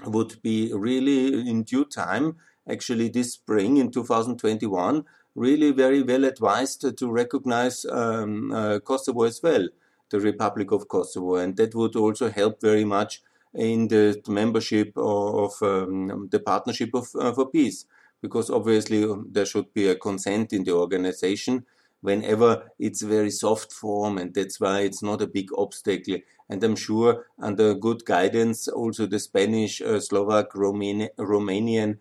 would 0.05 0.41
be 0.41 0.71
really 0.73 1.49
in 1.49 1.63
due 1.63 1.85
time, 1.85 2.37
actually 2.69 3.09
this 3.09 3.33
spring 3.33 3.77
in 3.77 3.91
2021, 3.91 5.03
really 5.35 5.71
very 5.71 6.01
well 6.01 6.25
advised 6.25 6.97
to 6.97 7.11
recognize 7.11 7.85
um, 7.85 8.51
uh, 8.51 8.79
Kosovo 8.79 9.23
as 9.23 9.41
well, 9.41 9.67
the 10.09 10.19
Republic 10.19 10.71
of 10.71 10.87
Kosovo. 10.87 11.35
And 11.35 11.55
that 11.57 11.75
would 11.75 11.95
also 11.95 12.29
help 12.29 12.61
very 12.61 12.85
much 12.85 13.21
in 13.53 13.87
the 13.87 14.21
membership 14.27 14.93
of 14.95 15.53
um, 15.61 16.27
the 16.31 16.39
Partnership 16.39 16.91
of, 16.93 17.07
uh, 17.19 17.33
for 17.33 17.49
Peace 17.49 17.85
because 18.21 18.49
obviously 18.49 19.03
um, 19.03 19.27
there 19.31 19.45
should 19.45 19.73
be 19.73 19.87
a 19.87 19.95
consent 19.95 20.53
in 20.53 20.63
the 20.63 20.71
organization 20.71 21.65
whenever 22.01 22.71
it's 22.79 23.01
very 23.01 23.31
soft 23.31 23.71
form 23.71 24.17
and 24.17 24.33
that's 24.33 24.59
why 24.59 24.81
it's 24.81 25.01
not 25.01 25.21
a 25.21 25.27
big 25.27 25.49
obstacle 25.57 26.17
and 26.49 26.63
i'm 26.63 26.75
sure 26.75 27.25
under 27.39 27.73
good 27.73 28.05
guidance 28.05 28.67
also 28.67 29.05
the 29.05 29.19
spanish 29.19 29.81
uh, 29.81 29.99
slovak 29.99 30.53
Romani- 30.53 31.09
romanian 31.17 31.97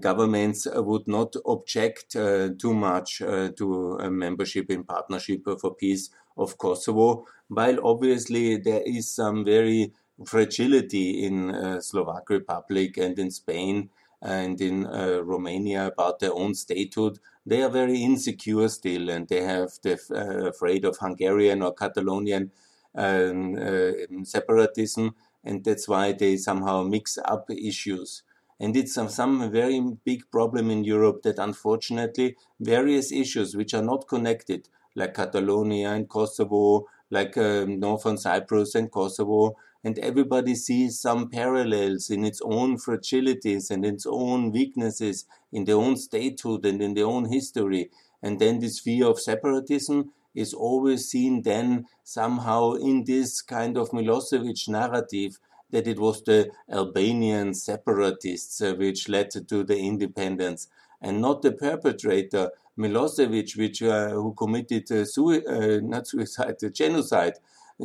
governments 0.00 0.66
would 0.72 1.06
not 1.08 1.34
object 1.46 2.16
uh, 2.16 2.50
too 2.58 2.74
much 2.74 3.22
uh, 3.22 3.50
to 3.56 3.98
membership 4.10 4.70
in 4.70 4.84
partnership 4.84 5.42
for 5.60 5.74
peace 5.74 6.10
of 6.36 6.56
kosovo 6.58 7.26
while 7.48 7.78
obviously 7.82 8.56
there 8.56 8.82
is 8.86 9.10
some 9.10 9.44
very 9.44 9.92
fragility 10.24 11.24
in 11.24 11.50
uh, 11.50 11.80
slovak 11.80 12.28
republic 12.30 12.96
and 12.98 13.18
in 13.18 13.30
spain 13.30 13.88
and 14.22 14.60
in 14.60 14.86
uh, 14.86 15.20
Romania 15.22 15.86
about 15.86 16.18
their 16.20 16.34
own 16.34 16.54
statehood, 16.54 17.18
they 17.46 17.62
are 17.62 17.70
very 17.70 18.02
insecure 18.02 18.68
still, 18.68 19.08
and 19.08 19.28
they 19.28 19.42
have 19.42 19.70
the 19.82 19.98
uh, 20.10 20.48
afraid 20.48 20.84
of 20.84 20.98
Hungarian 20.98 21.62
or 21.62 21.74
Catalonian 21.74 22.50
um, 22.94 23.56
uh, 23.56 24.24
separatism, 24.24 25.14
and 25.42 25.64
that's 25.64 25.88
why 25.88 26.12
they 26.12 26.36
somehow 26.36 26.82
mix 26.82 27.18
up 27.24 27.50
issues. 27.50 28.22
And 28.60 28.76
it's 28.76 28.92
some, 28.92 29.08
some 29.08 29.50
very 29.50 29.80
big 30.04 30.30
problem 30.30 30.70
in 30.70 30.84
Europe 30.84 31.22
that 31.22 31.38
unfortunately 31.38 32.36
various 32.60 33.10
issues 33.10 33.56
which 33.56 33.72
are 33.72 33.82
not 33.82 34.06
connected, 34.06 34.68
like 34.94 35.14
Catalonia 35.14 35.90
and 35.90 36.08
Kosovo, 36.08 36.86
like 37.10 37.38
um, 37.38 37.80
Northern 37.80 38.18
Cyprus 38.18 38.74
and 38.74 38.92
Kosovo, 38.92 39.56
and 39.82 39.98
everybody 39.98 40.54
sees 40.54 41.00
some 41.00 41.30
parallels 41.30 42.10
in 42.10 42.22
its 42.24 42.42
own 42.44 42.76
fragilities 42.76 43.70
and 43.70 43.84
its 43.84 44.04
own 44.06 44.52
weaknesses, 44.52 45.24
in 45.52 45.64
their 45.64 45.76
own 45.76 45.96
statehood 45.96 46.66
and 46.66 46.82
in 46.82 46.92
their 46.92 47.06
own 47.06 47.32
history. 47.32 47.90
And 48.22 48.38
then 48.38 48.58
this 48.58 48.78
fear 48.78 49.06
of 49.06 49.18
separatism 49.18 50.12
is 50.34 50.52
always 50.52 51.08
seen 51.08 51.42
then 51.42 51.86
somehow 52.04 52.74
in 52.74 53.04
this 53.04 53.40
kind 53.40 53.78
of 53.78 53.90
Milosevic 53.90 54.68
narrative 54.68 55.38
that 55.70 55.86
it 55.86 55.98
was 55.98 56.22
the 56.22 56.50
Albanian 56.70 57.54
separatists 57.54 58.60
uh, 58.60 58.74
which 58.74 59.08
led 59.08 59.30
to 59.30 59.64
the 59.64 59.78
independence 59.78 60.68
and 61.00 61.20
not 61.20 61.42
the 61.42 61.52
perpetrator 61.52 62.50
Milosevic, 62.78 63.56
which 63.56 63.82
uh, 63.82 64.10
who 64.10 64.34
committed 64.34 64.90
uh, 64.92 65.04
sui- 65.04 65.42
not 65.80 66.06
suicide, 66.06 66.56
genocide 66.72 67.34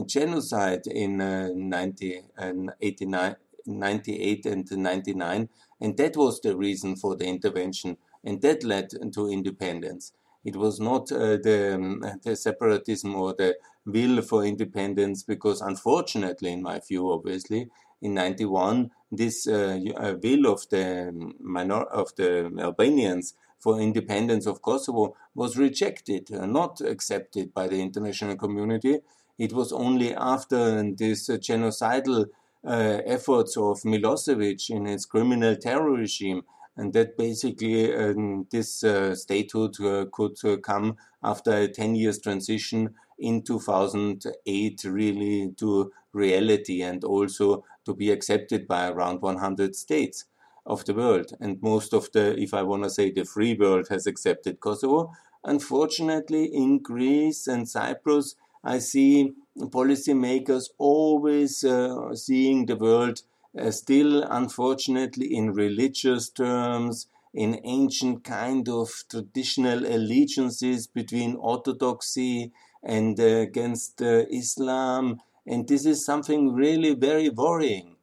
genocide 0.04 0.88
in 0.88 1.22
uh, 1.22 1.50
90, 1.56 2.22
and 2.38 2.72
89, 2.82 3.36
98 3.66 4.46
and 4.46 4.72
99. 4.72 5.50
And 5.82 5.98
that 5.98 6.18
was 6.18 6.42
the 6.42 6.56
reason 6.56 6.96
for 6.96 7.16
the 7.16 7.26
intervention. 7.26 7.98
And 8.24 8.42
that 8.42 8.64
led 8.64 8.90
to 9.14 9.30
independence. 9.30 10.14
It 10.44 10.56
was 10.56 10.80
not 10.80 11.12
uh, 11.12 11.38
the, 11.38 11.76
um, 11.76 12.04
the 12.24 12.36
separatism 12.36 13.16
or 13.16 13.34
the 13.34 13.56
will 13.86 14.22
for 14.22 14.44
independence, 14.44 15.24
because 15.24 15.62
unfortunately, 15.62 16.52
in 16.52 16.62
my 16.62 16.80
view, 16.80 17.12
obviously, 17.12 17.70
in 18.02 18.14
91, 18.14 18.92
this 19.12 19.48
uh, 19.48 19.80
uh, 19.96 20.16
will 20.22 20.48
of 20.52 20.68
the 20.70 21.34
minor 21.40 21.84
of 21.84 22.16
the 22.16 22.52
Albanians 22.60 23.34
for 23.60 23.80
independence 23.80 24.46
of 24.46 24.62
Kosovo 24.62 25.16
was 25.34 25.58
rejected, 25.58 26.32
uh, 26.34 26.46
not 26.46 26.82
accepted 26.82 27.54
by 27.54 27.68
the 27.68 27.82
international 27.82 28.36
community, 28.36 29.00
it 29.38 29.54
was 29.54 29.72
only 29.72 30.14
after 30.14 30.84
this 30.94 31.30
uh, 31.30 31.34
genocidal 31.34 32.28
efforts 32.68 33.58
of 33.58 33.82
Milosevic 33.82 34.72
in 34.72 34.86
his 34.86 35.06
criminal 35.06 35.56
terror 35.56 35.92
regime 35.92 36.42
and 36.78 36.94
that 36.94 37.18
basically 37.18 37.94
um, 37.96 38.48
this 38.52 38.84
uh, 38.84 39.16
statehood 39.16 39.80
uh, 39.82 40.06
could 40.12 40.38
come 40.64 40.98
after 41.24 41.52
a 41.52 41.68
10 41.68 41.96
years 41.96 42.20
transition 42.20 42.94
in 43.18 43.42
2008 43.42 44.84
really 44.86 45.52
to 45.58 45.92
reality 46.14 46.82
and 46.82 47.04
also 47.04 47.64
to 47.86 47.94
be 47.94 48.12
accepted 48.12 48.68
by 48.68 48.90
around 48.90 49.22
100 49.22 49.76
states 49.76 50.26
of 50.66 50.86
the 50.86 50.94
world. 50.94 51.32
And 51.40 51.62
most 51.62 51.94
of 51.94 52.12
the 52.12 52.40
if 52.40 52.54
i 52.54 52.64
want 52.64 52.84
to 52.84 52.90
say 52.90 53.12
the 53.12 53.26
free 53.26 53.56
world 53.56 53.88
has 53.90 54.08
accepted 54.08 54.60
kosovo. 54.60 55.12
Unfortunately, 55.44 56.46
in 56.46 56.80
Greece 56.80 57.46
and 57.46 57.70
Cyprus, 57.70 58.36
I 58.64 58.80
see 58.80 59.34
policymakers 59.56 60.70
always 60.80 61.64
uh, 61.64 62.16
seeing 62.16 62.66
the 62.66 62.76
world 62.76 63.22
uh, 63.58 63.70
still, 63.70 64.24
unfortunately, 64.24 65.34
in 65.34 65.54
religious 65.54 66.30
terms, 66.30 67.08
in 67.34 67.60
ancient 67.64 68.24
kind 68.24 68.68
of 68.68 69.04
traditional 69.08 69.86
allegiances 69.86 70.88
between 70.88 71.36
orthodoxy 71.36 72.52
and 72.86 73.20
against 73.20 74.02
uh, 74.02 74.26
Islam. 74.32 75.22
And 75.48 75.68
this 75.68 75.86
is 75.86 76.06
something 76.06 76.54
really 76.54 76.94
very 76.94 77.30
worrying. 77.30 77.96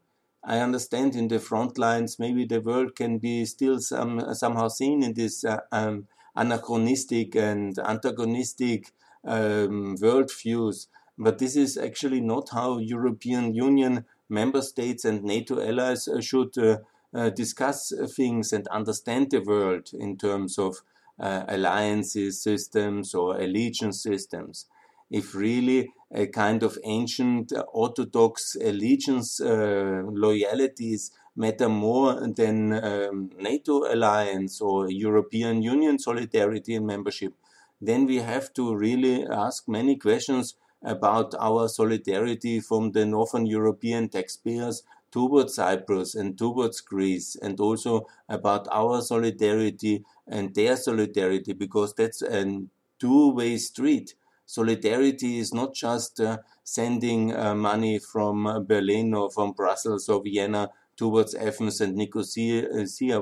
I 0.45 0.59
understand 0.59 1.15
in 1.15 1.29
the 1.29 1.39
front 1.39 1.79
lines, 1.79 2.19
maybe 2.19 2.45
the 2.45 2.61
world 2.61 2.97
can 2.97 3.19
be 3.19 3.45
still 3.45 3.79
some, 3.79 4.35
somehow 4.35 4.69
seen 4.69 5.03
in 5.05 5.15
this 5.15 5.45
uh, 5.45 5.61
um, 5.71 6.09
anachronistic 6.35 7.37
and 7.37 7.79
antagonistic 7.79 8.93
um, 9.25 9.97
worldviews. 9.99 10.89
But 11.17 11.39
this 11.39 11.55
is 11.55 11.77
actually 11.77 12.21
not 12.21 12.49
how 12.51 12.79
European 12.79 13.55
Union 13.55 14.05
member 14.29 14.63
states 14.63 15.05
and 15.05 15.23
NATO 15.23 15.61
allies 15.61 16.09
uh, 16.09 16.21
should 16.21 16.59
uh, 16.59 16.79
uh, 17.15 17.31
discuss 17.31 17.93
things 18.17 18.53
and 18.53 18.67
understand 18.69 19.31
the 19.31 19.41
world 19.41 19.91
in 19.93 20.17
terms 20.17 20.59
of 20.59 20.83
uh, 21.21 21.45
alliances 21.47 22.43
systems 22.43 23.15
or 23.15 23.37
allegiance 23.37 24.03
systems. 24.03 24.67
If 25.13 25.35
really 25.35 25.93
a 26.11 26.27
kind 26.27 26.63
of 26.63 26.79
ancient 26.85 27.53
orthodox 27.73 28.57
allegiance 28.57 29.41
uh, 29.41 30.03
loyalties 30.27 31.13
matter 31.37 31.69
more 31.69 32.09
than 32.41 32.57
um, 32.73 33.31
NATO 33.39 33.75
alliance 33.93 34.61
or 34.61 34.91
European 34.91 35.63
Union 35.63 35.99
solidarity 35.99 36.75
and 36.75 36.87
membership, 36.87 37.35
then 37.81 38.07
we 38.07 38.17
have 38.33 38.53
to 38.55 38.75
really 38.75 39.27
ask 39.27 39.69
many 39.69 39.97
questions 39.97 40.55
about 40.83 41.35
our 41.39 41.69
solidarity 41.69 42.61
from 42.61 42.93
the 42.93 43.05
Northern 43.05 43.47
European 43.47 44.09
taxpayers 44.09 44.83
towards 45.11 45.55
Cyprus 45.55 46.15
and 46.15 46.39
towards 46.39 46.81
Greece, 46.81 47.37
and 47.37 47.61
also 47.61 48.07
about 48.29 48.67
our 48.73 49.03
solidarity 49.03 50.05
and 50.27 50.55
their 50.55 50.77
solidarity, 50.77 51.53
because 51.53 51.95
that's 51.95 52.23
a 52.23 52.63
two 52.99 53.35
way 53.35 53.59
street. 53.59 54.15
Solidarity 54.53 55.39
is 55.39 55.55
not 55.55 55.73
just 55.73 56.21
uh, 56.21 56.37
sending 56.63 57.35
uh, 57.35 57.55
money 57.55 57.99
from 57.99 58.47
uh, 58.47 58.61
Berlin 58.61 59.15
or 59.15 59.31
from 59.31 59.53
Brussels 59.53 60.11
or 60.11 60.23
Vienna 60.23 60.69
towards 60.95 61.35
Athens 61.35 61.81
and 61.81 61.97
Nicosia 61.97 62.69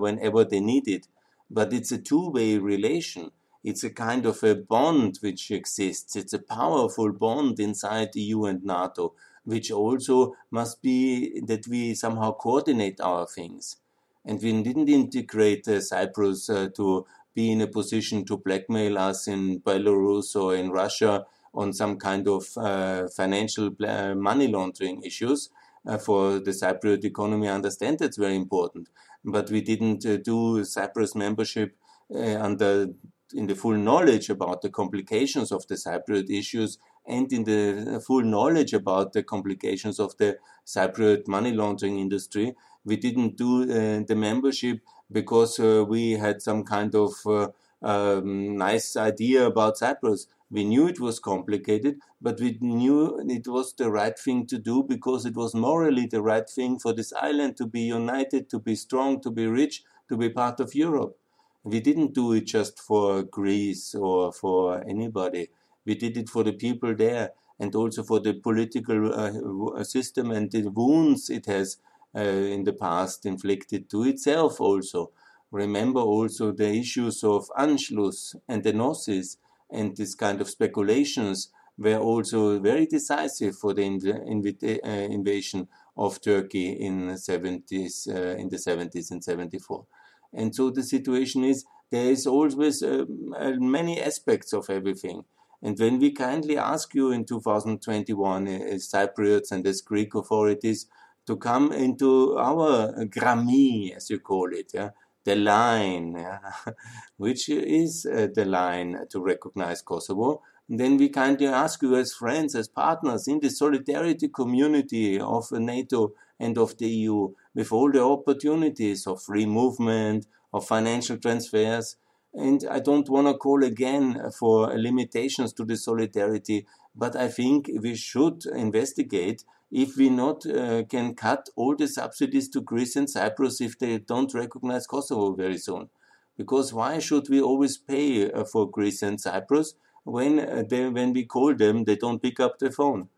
whenever 0.01 0.45
they 0.45 0.59
need 0.59 0.89
it, 0.89 1.07
but 1.49 1.73
it's 1.73 1.93
a 1.93 1.99
two 1.99 2.31
way 2.31 2.59
relation. 2.59 3.31
It's 3.63 3.85
a 3.85 3.91
kind 3.91 4.27
of 4.27 4.43
a 4.43 4.57
bond 4.57 5.19
which 5.21 5.53
exists. 5.53 6.17
It's 6.17 6.33
a 6.33 6.41
powerful 6.41 7.13
bond 7.13 7.61
inside 7.61 8.13
the 8.13 8.23
EU 8.23 8.47
and 8.47 8.65
NATO, 8.65 9.15
which 9.45 9.71
also 9.71 10.35
must 10.51 10.83
be 10.83 11.41
that 11.43 11.69
we 11.69 11.95
somehow 11.95 12.33
coordinate 12.33 13.01
our 13.01 13.25
things. 13.25 13.77
And 14.25 14.43
we 14.43 14.65
didn't 14.65 14.89
integrate 14.89 15.69
uh, 15.69 15.81
Cyprus 15.81 16.51
uh, 16.51 16.71
to 16.75 17.07
be 17.35 17.53
in 17.53 17.61
a 17.61 17.67
position 17.67 18.25
to 18.27 18.37
blackmail 18.37 18.99
us 18.99 19.29
in 19.29 19.61
Belarus 19.61 20.35
or 20.35 20.55
in 20.55 20.71
Russia 20.71 21.27
on 21.55 21.73
some 21.73 21.97
kind 21.99 22.29
of 22.29 22.47
uh, 22.57 23.09
financial 23.09 23.71
uh, 23.87 24.15
money 24.15 24.49
laundering 24.49 25.03
issues. 25.03 25.51
Uh, 25.87 25.97
for 25.97 26.39
the 26.39 26.51
Cypriot 26.51 27.05
economy, 27.05 27.49
I 27.49 27.55
understand 27.55 27.99
that's 27.99 28.19
very 28.19 28.37
important. 28.37 28.89
But 29.25 29.51
we 29.51 29.63
didn't 29.63 30.05
uh, 30.05 30.19
do 30.19 30.63
Cyprus 30.65 31.15
membership 31.15 31.77
under 32.13 32.89
in 33.33 33.47
the 33.47 33.55
full 33.55 33.77
knowledge 33.77 34.29
about 34.29 34.63
the 34.63 34.71
complications 34.71 35.53
of 35.53 35.67
the 35.69 35.77
Cypriot 35.77 36.31
issues 36.31 36.79
and 37.07 37.33
in 37.33 37.45
the 37.45 38.03
full 38.05 38.23
knowledge 38.23 38.73
about 38.73 39.13
the 39.13 39.23
complications 39.23 39.99
of 39.99 40.17
the 40.19 40.39
Cypriot 40.67 41.27
money 41.29 41.53
laundering 41.53 41.99
industry. 41.99 42.55
We 42.85 42.97
didn't 42.97 43.37
do 43.37 43.63
uh, 43.63 44.03
the 44.07 44.17
membership 44.17 44.81
because 45.11 45.59
uh, 45.59 45.85
we 45.87 46.13
had 46.13 46.43
some 46.43 46.65
kind 46.65 46.95
of 46.95 47.15
uh, 47.27 47.49
um, 47.83 48.57
nice 48.57 48.97
idea 48.97 49.47
about 49.47 49.79
Cyprus. 49.79 50.27
We 50.51 50.65
knew 50.65 50.89
it 50.89 51.01
was 51.01 51.21
complicated, 51.21 52.01
but 52.21 52.41
we 52.41 52.59
knew 52.61 53.21
it 53.21 53.47
was 53.47 53.73
the 53.75 53.91
right 53.91 54.19
thing 54.19 54.47
to 54.47 54.59
do 54.59 54.83
because 54.83 55.25
it 55.25 55.37
was 55.37 55.55
morally 55.55 56.07
the 56.07 56.23
right 56.23 56.49
thing 56.49 56.79
for 56.79 56.93
this 56.93 57.13
island 57.13 57.57
to 57.59 57.67
be 57.67 57.83
united, 57.83 58.51
to 58.51 58.59
be 58.59 58.75
strong, 58.75 59.21
to 59.23 59.31
be 59.31 59.47
rich, 59.47 59.85
to 60.09 60.17
be 60.17 60.29
part 60.29 60.59
of 60.61 60.75
Europe. 60.75 61.17
We 61.63 61.81
didn't 61.81 62.15
do 62.15 62.33
it 62.33 62.47
just 62.47 62.79
for 62.79 63.23
Greece 63.23 63.95
or 63.95 64.33
for 64.33 64.83
anybody. 64.89 65.51
We 65.85 65.95
did 65.95 66.17
it 66.17 66.29
for 66.29 66.43
the 66.43 66.53
people 66.53 66.95
there 66.95 67.33
and 67.59 67.75
also 67.75 68.03
for 68.03 68.19
the 68.21 68.35
political 68.35 69.13
uh, 69.15 69.85
system 69.85 70.31
and 70.31 70.51
the 70.51 70.63
wounds 70.69 71.29
it 71.31 71.47
has 71.47 71.77
uh, 72.15 72.21
in 72.21 72.65
the 72.65 72.73
past 72.73 73.27
inflicted 73.27 73.89
to 73.91 74.05
itself 74.05 74.61
also. 74.61 75.13
Remember 75.51 76.01
also 76.01 76.53
the 76.53 76.71
issues 76.71 77.25
of 77.25 77.49
Anschluss 77.59 78.37
and 78.49 78.63
the 78.63 78.73
Enosis 78.73 79.37
and 79.71 79.97
this 79.97 80.15
kind 80.15 80.41
of 80.41 80.49
speculations 80.49 81.51
were 81.79 81.99
also 81.99 82.59
very 82.61 82.87
decisive 82.87 83.57
for 83.57 83.73
the 83.73 83.83
inv- 83.83 84.85
uh, 84.85 84.89
invasion 84.89 85.67
of 85.97 86.21
Turkey 86.21 86.73
in 86.73 87.09
70s, 87.17 88.09
uh, 88.09 88.37
in 88.37 88.49
the 88.49 88.59
70s 88.59 89.11
and 89.11 89.25
74. 89.25 89.87
And 90.33 90.55
so 90.55 90.71
the 90.71 90.83
situation 90.83 91.45
is 91.45 91.65
there 91.91 92.11
is 92.11 92.27
always 92.27 92.83
uh, 92.83 93.05
uh, 93.37 93.53
many 93.59 94.01
aspects 94.01 94.53
of 94.53 94.71
everything. 94.71 95.25
And 95.63 95.79
when 95.79 95.99
we 95.99 96.13
kindly 96.13 96.57
ask 96.57 96.95
you 96.95 97.11
in 97.13 97.25
2021 97.25 98.47
uh, 98.47 98.51
as 98.51 98.89
Cypriots 98.89 99.51
and 99.51 99.67
as 99.67 99.81
Greek 99.81 100.15
authorities 100.15 100.87
to 101.27 101.37
come 101.37 101.73
into 101.73 102.37
our 102.39 102.93
grammi, 103.07 103.95
as 103.95 104.11
you 104.11 104.21
call 104.21 104.53
it, 104.53 104.73
yeah, 104.75 104.91
the 105.25 105.37
line, 105.37 106.15
yeah, 106.17 106.39
which 107.17 107.49
is 107.49 108.07
uh, 108.07 108.29
the 108.35 108.45
line 108.45 109.07
to 109.11 109.21
recognize 109.21 109.83
Kosovo, 109.83 110.43
then 110.69 110.97
we 110.97 111.09
kindly 111.09 111.49
ask 111.49 111.83
you 111.83 111.97
as 111.97 112.15
friends, 112.15 112.55
as 112.55 112.69
partners 112.69 113.27
in 113.27 113.41
the 113.41 113.51
solidarity 113.51 114.29
community 114.29 115.21
of 115.21 115.51
NATO 115.51 116.13
and 116.39 116.57
of 116.57 116.79
the 116.79 116.89
EU, 116.89 117.33
with 117.55 117.73
all 117.73 117.91
the 117.91 118.03
opportunities 118.03 119.07
of 119.07 119.21
free 119.23 119.47
movement, 119.47 120.27
of 120.53 120.67
financial 120.67 121.17
transfers. 121.19 121.97
And 122.33 122.65
I 122.71 122.79
don't 122.79 123.09
want 123.09 123.27
to 123.27 123.35
call 123.35 123.65
again 123.65 124.31
for 124.39 124.73
limitations 124.79 125.53
to 125.55 125.65
the 125.65 125.77
solidarity, 125.77 126.67
but 126.95 127.17
I 127.17 127.29
think 127.29 127.69
we 127.83 127.97
should 127.97 128.47
investigate 128.47 129.45
if 129.71 129.97
we 129.97 130.11
not 130.11 130.45
uh, 130.47 130.83
can 130.85 131.15
cut 131.15 131.49
all 131.57 131.77
the 131.77 131.87
subsidies 131.87 132.49
to 132.51 132.61
Greece 132.61 132.97
and 132.97 133.09
Cyprus 133.09 133.61
if 133.61 133.79
they 133.79 133.99
don't 133.99 134.35
recognize 134.35 134.87
Kosovo 134.87 135.35
very 135.35 135.59
soon. 135.59 135.91
Because 136.37 136.73
why 136.73 136.99
should 136.99 137.29
we 137.29 137.41
always 137.41 137.77
pay 137.77 138.31
uh, 138.31 138.45
for 138.45 138.69
Greece 138.69 139.03
and 139.03 139.21
Cyprus 139.21 139.75
when 140.05 140.41
uh, 140.41 140.65
they, 140.69 140.89
when 140.89 141.13
we 141.13 141.25
call 141.25 141.55
them 141.55 141.85
they 141.85 141.97
don't 141.97 142.23
pick 142.23 142.41
up 142.41 142.59
the 142.59 142.71
phone? 142.71 143.09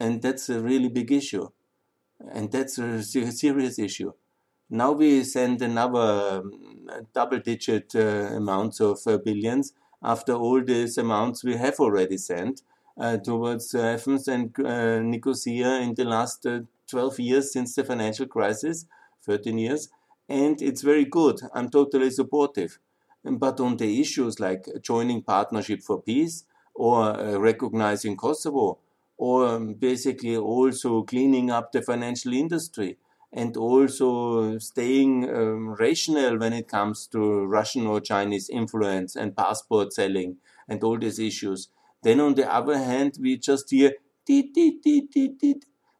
And 0.00 0.22
that's 0.22 0.48
a 0.48 0.60
really 0.60 0.88
big 0.88 1.12
issue. 1.12 1.48
And 2.32 2.50
that's 2.50 2.78
a 2.78 3.02
serious 3.02 3.78
issue. 3.78 4.12
Now 4.68 4.92
we 4.92 5.22
send 5.22 5.62
another 5.62 6.40
um, 6.40 6.88
double 7.14 7.38
digit 7.38 7.94
uh, 7.94 8.34
amounts 8.34 8.80
of 8.80 8.98
uh, 9.06 9.18
billions 9.18 9.72
after 10.02 10.32
all 10.32 10.62
these 10.62 10.98
amounts 10.98 11.44
we 11.44 11.56
have 11.56 11.78
already 11.78 12.16
sent 12.16 12.62
towards 13.24 13.74
Athens 13.74 14.28
and 14.28 14.56
Nicosia 15.10 15.80
in 15.80 15.94
the 15.94 16.04
last 16.04 16.46
uh, 16.46 16.60
12 16.88 17.20
years 17.20 17.52
since 17.52 17.74
the 17.74 17.84
financial 17.84 18.26
crisis, 18.26 18.86
13 19.22 19.58
years. 19.58 19.88
And 20.28 20.60
it's 20.60 20.82
very 20.82 21.04
good. 21.04 21.40
I'm 21.54 21.70
totally 21.70 22.10
supportive. 22.10 22.78
But 23.24 23.60
on 23.60 23.76
the 23.76 24.00
issues 24.00 24.38
like 24.40 24.68
joining 24.82 25.22
Partnership 25.22 25.82
for 25.82 26.00
Peace 26.00 26.44
or 26.74 27.18
uh, 27.18 27.38
recognizing 27.38 28.16
Kosovo, 28.16 28.78
or 29.18 29.58
basically 29.58 30.36
also 30.36 31.02
cleaning 31.02 31.50
up 31.50 31.72
the 31.72 31.82
financial 31.82 32.32
industry 32.32 32.98
and 33.32 33.56
also 33.56 34.58
staying 34.58 35.28
um, 35.28 35.74
rational 35.74 36.38
when 36.38 36.52
it 36.52 36.68
comes 36.68 37.06
to 37.08 37.44
Russian 37.44 37.86
or 37.86 38.00
Chinese 38.00 38.48
influence 38.48 39.16
and 39.16 39.36
passport 39.36 39.92
selling 39.92 40.36
and 40.68 40.82
all 40.84 40.98
these 40.98 41.18
issues. 41.18 41.68
Then 42.02 42.20
on 42.20 42.34
the 42.34 42.52
other 42.52 42.78
hand, 42.78 43.16
we 43.20 43.36
just 43.36 43.70
hear 43.70 43.92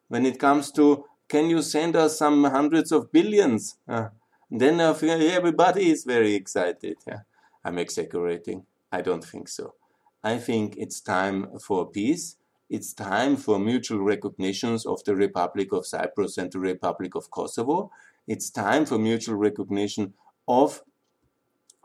when 0.07 0.25
it 0.25 0.39
comes 0.39 0.71
to 0.71 1.05
can 1.27 1.49
you 1.49 1.61
send 1.61 1.95
us 1.95 2.17
some 2.17 2.43
hundreds 2.45 2.91
of 2.91 3.11
billions? 3.11 3.77
Uh, 3.87 4.09
then 4.49 4.79
everybody 4.79 5.89
is 5.89 6.05
very 6.05 6.35
excited. 6.35 6.97
Yeah. 7.05 7.21
I'm 7.65 7.77
exaggerating. 7.77 8.65
I 8.91 9.01
don't 9.01 9.23
think 9.23 9.49
so. 9.49 9.73
I 10.23 10.37
think 10.37 10.75
it's 10.77 11.01
time 11.01 11.59
for 11.59 11.89
peace 11.89 12.37
it's 12.69 12.93
time 12.93 13.37
for 13.37 13.59
mutual 13.59 14.01
recognitions 14.01 14.85
of 14.85 15.01
the 15.05 15.15
Republic 15.15 15.71
of 15.71 15.85
Cyprus 15.85 16.37
and 16.37 16.51
the 16.51 16.59
Republic 16.59 17.15
of 17.15 17.31
Kosovo. 17.31 17.91
It's 18.27 18.49
time 18.49 18.85
for 18.85 18.97
mutual 18.97 19.35
recognition 19.35 20.13
of 20.47 20.83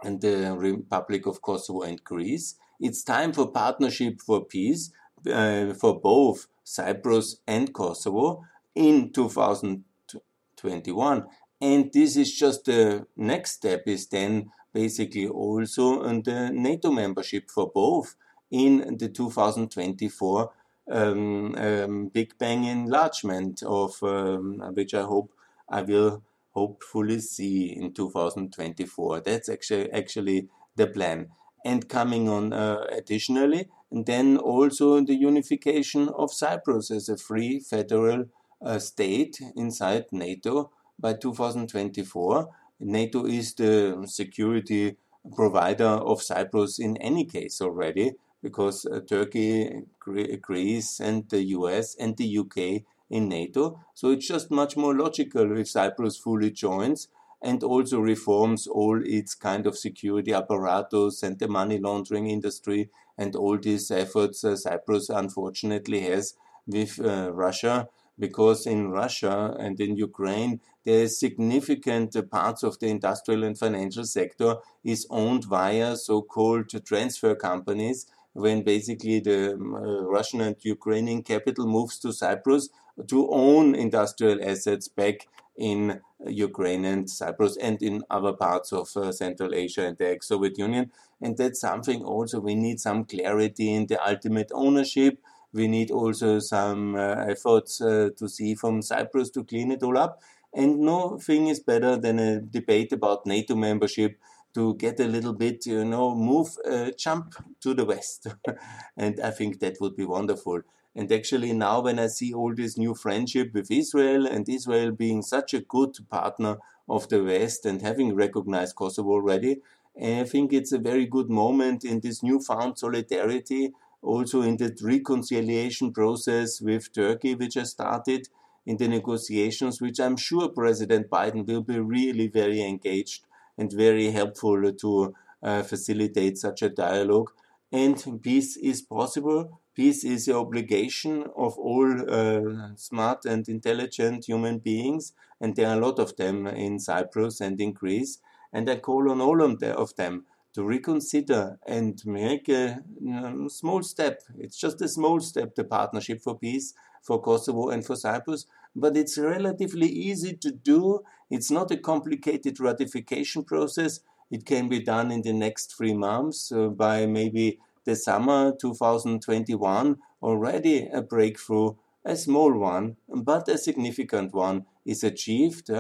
and 0.03 0.20
the 0.20 0.57
Republic 0.57 1.27
of 1.27 1.40
Kosovo 1.40 1.83
and 1.83 2.03
Greece. 2.03 2.57
It's 2.83 3.03
time 3.05 3.33
for 3.33 3.53
partnership 3.53 4.21
for 4.21 4.45
peace 4.45 4.90
uh, 5.33 5.73
for 5.75 6.01
both 6.01 6.49
Cyprus 6.64 7.37
and 7.47 7.73
Kosovo 7.73 8.45
in 8.75 9.12
2021. 9.12 11.25
And 11.61 11.92
this 11.92 12.16
is 12.16 12.37
just 12.37 12.64
the 12.64 13.07
next 13.16 13.53
step 13.53 13.85
is 13.87 14.09
then 14.09 14.51
basically 14.73 15.29
also 15.29 16.03
on 16.03 16.23
the 16.23 16.51
NATO 16.51 16.90
membership 16.90 17.53
for 17.53 17.71
both 17.73 18.16
in 18.51 18.97
the 18.99 19.09
2024 19.09 20.51
um, 20.90 21.55
um, 21.55 22.09
Big 22.09 22.37
Bang 22.37 22.64
enlargement 22.64 23.62
of 23.62 24.03
um, 24.03 24.59
which 24.75 24.92
I 24.92 25.03
hope 25.03 25.31
I 25.68 25.83
will 25.83 26.25
hopefully 26.51 27.21
see 27.21 27.66
in 27.66 27.92
2024. 27.92 29.21
That's 29.21 29.49
actually 29.49 29.92
actually 29.92 30.49
the 30.75 30.88
plan. 30.88 31.29
And 31.64 31.88
coming 31.88 32.29
on 32.29 32.53
uh, 32.53 32.87
additionally, 32.90 33.68
and 33.90 34.07
then 34.07 34.37
also 34.37 35.01
the 35.01 35.14
unification 35.14 36.09
of 36.09 36.33
Cyprus 36.33 36.90
as 36.90 37.09
a 37.09 37.16
free 37.16 37.61
federal 37.61 38.25
uh, 38.61 38.79
state 38.79 39.40
inside 39.55 40.07
NATO 40.12 40.70
by 40.98 41.14
2024. 41.14 42.48
NATO 42.81 43.27
is 43.27 43.55
the 43.55 44.05
security 44.07 44.96
provider 45.37 45.85
of 45.85 46.22
Cyprus 46.22 46.79
in 46.79 46.96
any 46.96 47.25
case 47.25 47.61
already 47.61 48.12
because 48.42 48.85
uh, 48.87 49.01
Turkey, 49.09 49.83
Greece, 50.01 50.98
and 50.98 51.29
the 51.29 51.42
US 51.59 51.94
and 51.94 52.16
the 52.16 52.38
UK 52.38 52.83
in 53.09 53.29
NATO. 53.29 53.81
So 53.94 54.11
it's 54.11 54.27
just 54.27 54.51
much 54.51 54.77
more 54.77 54.94
logical 54.94 55.57
if 55.57 55.68
Cyprus 55.68 56.16
fully 56.16 56.51
joins 56.51 57.09
and 57.42 57.62
also 57.64 57.98
reforms 57.98 58.66
all 58.66 59.00
its 59.05 59.35
kind 59.35 59.66
of 59.66 59.76
security 59.76 60.33
apparatus 60.33 61.22
and 61.22 61.38
the 61.38 61.48
money 61.48 61.78
laundering 61.78 62.28
industry 62.28 62.88
and 63.18 63.35
all 63.35 63.59
these 63.59 63.90
efforts 63.90 64.44
uh, 64.44 64.57
Cyprus 64.57 65.09
unfortunately 65.09 66.00
has 66.00 66.35
with 66.66 67.00
uh, 67.00 67.33
Russia 67.33 67.88
because 68.18 68.66
in 68.66 68.90
Russia 68.90 69.57
and 69.59 69.81
in 69.81 69.96
Ukraine 69.96 70.61
there 70.85 71.02
is 71.02 71.18
significant 71.18 72.14
uh, 72.14 72.22
parts 72.22 72.62
of 72.62 72.78
the 72.78 72.87
industrial 72.87 73.42
and 73.44 73.59
financial 73.59 74.05
sector 74.05 74.57
is 74.85 75.07
owned 75.11 75.44
via 75.44 75.96
so-called 75.96 76.70
transfer 76.85 77.35
companies 77.35 78.07
when 78.35 78.62
basically 78.62 79.20
the 79.20 79.55
um, 79.55 79.74
uh, 79.74 80.02
Russian 80.02 80.40
and 80.40 80.57
Ukrainian 80.61 81.22
capital 81.22 81.66
moves 81.66 81.98
to 82.00 82.12
Cyprus 82.12 82.68
to 83.09 83.28
own 83.31 83.74
industrial 83.74 84.42
assets 84.42 84.88
back 84.88 85.28
in 85.57 86.00
Ukraine 86.26 86.85
and 86.85 87.11
Cyprus 87.11 87.57
and 87.57 87.83
in 87.83 88.02
other 88.11 88.33
parts 88.33 88.72
of 88.72 88.96
uh, 88.96 89.12
Central 89.12 89.55
Asia 89.55 89.87
and 89.87 89.98
the 89.98 90.11
ex-Soviet 90.11 90.59
Union. 90.59 90.90
And 91.20 91.37
that's 91.37 91.61
something 91.61 92.02
also 92.02 92.40
we 92.40 92.55
need 92.55 92.81
some 92.81 93.05
clarity 93.05 93.72
in 93.74 93.87
the 93.87 94.05
ultimate 94.07 94.50
ownership. 94.55 95.18
We 95.52 95.68
need 95.68 95.90
also 95.90 96.38
some 96.38 96.96
uh, 96.96 97.26
efforts 97.28 97.81
uh, 97.81 98.11
to 98.16 98.28
see 98.28 98.55
from 98.55 98.83
Cyprus 98.83 99.31
to 99.31 99.44
clean 99.44 99.72
it 99.72 99.83
all 99.83 99.98
up. 99.98 100.20
And 100.55 100.81
nothing 100.81 101.48
is 101.48 101.61
better 101.61 101.96
than 101.96 102.18
a 102.18 102.40
debate 102.40 102.92
about 102.92 103.26
NATO 103.26 103.55
membership 103.55 104.18
to 104.55 104.74
get 104.74 105.00
a 105.00 105.07
little 105.07 105.33
bit, 105.33 105.64
you 105.66 105.85
know, 105.85 106.14
move, 106.14 106.59
uh, 106.70 106.90
jump 106.98 107.35
to 107.61 107.72
the 107.72 107.85
west. 107.85 108.26
and 108.96 109.20
I 109.20 109.31
think 109.31 109.61
that 109.61 109.81
would 109.81 109.96
be 109.96 110.05
wonderful. 110.05 110.61
And 110.94 111.11
actually, 111.11 111.52
now 111.52 111.81
when 111.81 111.98
I 111.98 112.09
see 112.09 112.35
all 112.35 112.55
this 112.55 112.76
new 112.76 112.94
friendship 112.94 113.55
with 113.55 113.70
Israel 113.70 114.26
and 114.26 114.48
Israel 114.48 114.92
being 114.92 115.22
such 115.22 115.55
a 115.55 115.61
good 115.61 115.96
partner 116.11 116.59
of 116.88 117.09
the 117.09 117.22
West 117.22 117.64
and 117.64 117.81
having 117.81 118.14
recognized 118.14 118.76
Kosovo 118.76 119.11
already, 119.11 119.62
I 119.96 120.24
think 120.24 120.52
it's 120.52 120.72
a 120.72 120.78
very 120.78 121.07
good 121.07 121.31
moment 121.31 121.85
in 121.85 122.00
this 122.00 122.22
newfound 122.22 122.78
solidarity, 122.78 123.72
also 124.02 124.42
in 124.42 124.57
the 124.57 124.76
reconciliation 124.83 125.92
process 125.92 126.61
with 126.61 126.92
Turkey, 126.92 127.35
which 127.35 127.55
has 127.55 127.70
started 127.70 128.28
in 128.66 128.76
the 128.76 128.88
negotiations, 128.88 129.81
which 129.81 129.98
I'm 129.98 130.16
sure 130.16 130.48
President 130.48 131.09
Biden 131.09 131.46
will 131.46 131.62
be 131.62 131.78
really 131.78 132.28
very 132.28 132.62
engaged 132.62 133.24
and 133.59 133.72
very 133.72 134.11
helpful 134.11 134.72
to 134.72 135.14
uh, 135.42 135.62
facilitate 135.62 136.38
such 136.38 136.62
a 136.62 136.68
dialogue. 136.68 137.31
And 137.70 138.22
peace 138.22 138.57
is 138.57 138.83
possible 138.83 139.62
Peace 139.74 140.04
is 140.04 140.26
the 140.26 140.37
obligation 140.37 141.24
of 141.35 141.56
all 141.58 142.11
uh, 142.11 142.74
smart 142.76 143.24
and 143.24 143.48
intelligent 143.48 144.26
human 144.26 144.58
beings, 144.58 145.12
and 145.40 145.56
there 145.56 145.68
are 145.68 145.78
a 145.78 145.80
lot 145.80 145.98
of 145.98 146.16
them 146.16 146.46
in 146.46 146.78
Cyprus 146.78 147.40
and 147.40 147.61
in 147.61 147.72
Greece. 147.72 148.18
And 148.52 148.68
I 148.68 148.76
call 148.76 149.11
on 149.11 149.20
all 149.22 149.42
of 149.42 149.96
them 149.96 150.26
to 150.52 150.62
reconsider 150.62 151.58
and 151.66 152.04
make 152.04 152.48
a 152.48 152.80
um, 153.08 153.48
small 153.48 153.82
step. 153.82 154.20
It's 154.38 154.58
just 154.58 154.82
a 154.82 154.88
small 154.88 155.20
step, 155.20 155.54
the 155.54 155.64
Partnership 155.64 156.20
for 156.20 156.38
Peace 156.38 156.74
for 157.02 157.20
Kosovo 157.20 157.70
and 157.70 157.85
for 157.85 157.96
Cyprus, 157.96 158.46
but 158.76 158.96
it's 158.96 159.18
relatively 159.18 159.88
easy 159.88 160.35
to 160.37 160.52
do. 160.52 161.02
It's 161.30 161.50
not 161.50 161.70
a 161.70 161.76
complicated 161.76 162.61
ratification 162.61 163.44
process. 163.44 164.00
It 164.30 164.46
can 164.46 164.68
be 164.68 164.80
done 164.80 165.11
in 165.11 165.22
the 165.22 165.32
next 165.32 165.76
three 165.76 165.94
months 165.94 166.52
uh, 166.52 166.68
by 166.68 167.06
maybe 167.06 167.58
the 167.85 167.97
summer 167.97 168.53
2021 168.61 169.99
already 170.23 170.88
a 170.88 171.03
breakthrough, 171.03 171.75
a 172.05 172.16
small 172.16 172.53
one, 172.57 172.97
but 173.09 173.49
a 173.49 173.59
significant 173.59 174.33
one 174.33 174.66
is 174.85 175.05
achieved. 175.05 175.71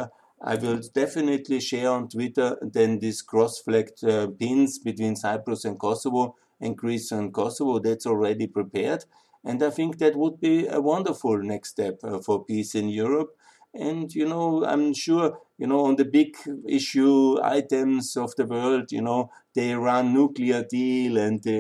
I 0.44 0.56
will 0.56 0.80
definitely 0.92 1.60
share 1.60 1.90
on 1.90 2.08
Twitter 2.08 2.58
then 2.60 2.98
these 2.98 3.22
cross-flagged 3.22 4.04
uh, 4.04 4.26
pins 4.28 4.78
between 4.78 5.14
Cyprus 5.14 5.64
and 5.64 5.78
Kosovo 5.78 6.36
and 6.60 6.76
Greece 6.76 7.12
and 7.12 7.32
Kosovo. 7.32 7.78
That's 7.78 8.06
already 8.06 8.48
prepared. 8.48 9.04
And 9.44 9.62
I 9.62 9.70
think 9.70 9.98
that 9.98 10.16
would 10.16 10.40
be 10.40 10.66
a 10.66 10.80
wonderful 10.80 11.38
next 11.38 11.70
step 11.70 12.00
uh, 12.02 12.18
for 12.18 12.44
peace 12.44 12.74
in 12.74 12.88
Europe. 12.88 13.36
And, 13.74 14.12
you 14.14 14.28
know, 14.28 14.64
I'm 14.64 14.92
sure, 14.94 15.38
you 15.62 15.68
know, 15.68 15.84
on 15.84 15.94
the 15.94 16.04
big 16.04 16.36
issue 16.68 17.38
items 17.40 18.16
of 18.16 18.34
the 18.34 18.44
world, 18.44 18.90
you 18.90 19.00
know, 19.00 19.30
the 19.54 19.70
Iran 19.70 20.12
nuclear 20.12 20.64
deal 20.64 21.16
and 21.16 21.40
the 21.44 21.56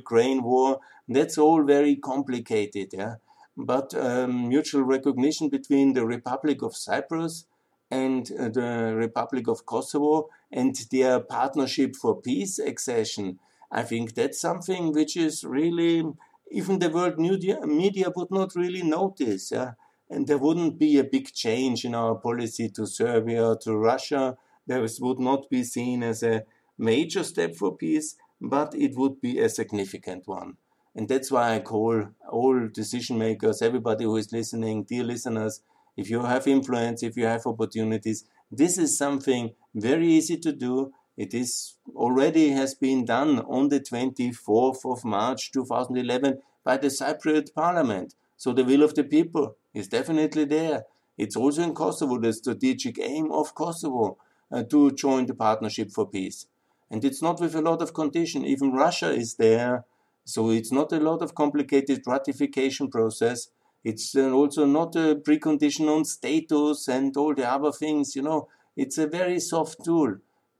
Ukraine 0.00 0.42
war, 0.42 0.80
that's 1.06 1.38
all 1.38 1.62
very 1.62 1.94
complicated. 1.94 2.88
Yeah. 2.92 3.14
But 3.56 3.94
um, 3.94 4.48
mutual 4.48 4.82
recognition 4.82 5.48
between 5.48 5.92
the 5.92 6.04
Republic 6.04 6.60
of 6.62 6.74
Cyprus 6.74 7.46
and 7.88 8.28
uh, 8.32 8.48
the 8.48 8.94
Republic 8.96 9.46
of 9.46 9.64
Kosovo 9.64 10.28
and 10.50 10.74
their 10.90 11.20
partnership 11.20 11.94
for 11.94 12.20
peace 12.20 12.58
accession, 12.58 13.38
I 13.70 13.82
think 13.84 14.14
that's 14.14 14.40
something 14.40 14.92
which 14.92 15.16
is 15.16 15.44
really, 15.44 16.02
even 16.50 16.80
the 16.80 16.90
world 16.90 17.20
media, 17.20 17.64
media 17.64 18.08
would 18.16 18.32
not 18.32 18.56
really 18.56 18.82
notice. 18.82 19.52
Yeah? 19.52 19.74
And 20.10 20.26
there 20.26 20.38
wouldn't 20.38 20.78
be 20.78 20.98
a 20.98 21.04
big 21.04 21.32
change 21.32 21.84
in 21.84 21.94
our 21.94 22.14
policy 22.14 22.68
to 22.70 22.86
Serbia, 22.86 23.56
to 23.62 23.76
Russia. 23.76 24.36
This 24.66 25.00
would 25.00 25.18
not 25.18 25.48
be 25.50 25.64
seen 25.64 26.02
as 26.02 26.22
a 26.22 26.44
major 26.78 27.24
step 27.24 27.54
for 27.54 27.76
peace, 27.76 28.16
but 28.40 28.74
it 28.74 28.96
would 28.96 29.20
be 29.20 29.38
a 29.38 29.48
significant 29.48 30.26
one. 30.26 30.56
And 30.94 31.08
that's 31.08 31.30
why 31.30 31.56
I 31.56 31.60
call 31.60 32.08
all 32.30 32.68
decision 32.68 33.18
makers, 33.18 33.62
everybody 33.62 34.04
who 34.04 34.16
is 34.16 34.32
listening, 34.32 34.84
dear 34.84 35.04
listeners, 35.04 35.60
if 35.96 36.10
you 36.10 36.22
have 36.22 36.46
influence, 36.46 37.02
if 37.02 37.16
you 37.16 37.26
have 37.26 37.46
opportunities, 37.46 38.24
this 38.50 38.78
is 38.78 38.96
something 38.96 39.54
very 39.74 40.08
easy 40.08 40.36
to 40.38 40.52
do. 40.52 40.92
It 41.16 41.34
is 41.34 41.76
already 41.94 42.50
has 42.50 42.74
been 42.74 43.04
done 43.04 43.40
on 43.40 43.68
the 43.68 43.80
24th 43.80 44.84
of 44.84 45.04
March 45.04 45.52
2011 45.52 46.38
by 46.64 46.76
the 46.76 46.88
Cypriot 46.88 47.54
Parliament. 47.54 48.14
So 48.36 48.52
the 48.52 48.64
will 48.64 48.82
of 48.82 48.94
the 48.94 49.04
people 49.04 49.56
is 49.72 49.88
definitely 49.88 50.44
there. 50.44 50.84
It's 51.16 51.36
also 51.36 51.62
in 51.62 51.74
Kosovo 51.74 52.18
the 52.18 52.32
strategic 52.32 52.98
aim 52.98 53.30
of 53.30 53.54
Kosovo 53.54 54.18
uh, 54.52 54.62
to 54.64 54.90
join 54.92 55.26
the 55.26 55.34
Partnership 55.34 55.90
for 55.90 56.06
Peace. 56.06 56.46
And 56.90 57.04
it's 57.04 57.22
not 57.22 57.40
with 57.40 57.54
a 57.54 57.62
lot 57.62 57.82
of 57.82 57.94
condition. 57.94 58.44
Even 58.44 58.72
Russia 58.72 59.10
is 59.10 59.34
there. 59.34 59.84
So 60.24 60.50
it's 60.50 60.72
not 60.72 60.92
a 60.92 61.00
lot 61.00 61.22
of 61.22 61.34
complicated 61.34 62.02
ratification 62.06 62.88
process. 62.88 63.48
It's 63.84 64.16
uh, 64.16 64.30
also 64.30 64.64
not 64.64 64.96
a 64.96 65.14
precondition 65.16 65.88
on 65.88 66.04
status 66.04 66.88
and 66.88 67.16
all 67.16 67.34
the 67.34 67.48
other 67.48 67.72
things. 67.72 68.16
You 68.16 68.22
know, 68.22 68.48
it's 68.76 68.98
a 68.98 69.06
very 69.06 69.40
soft 69.40 69.84
tool. 69.84 70.16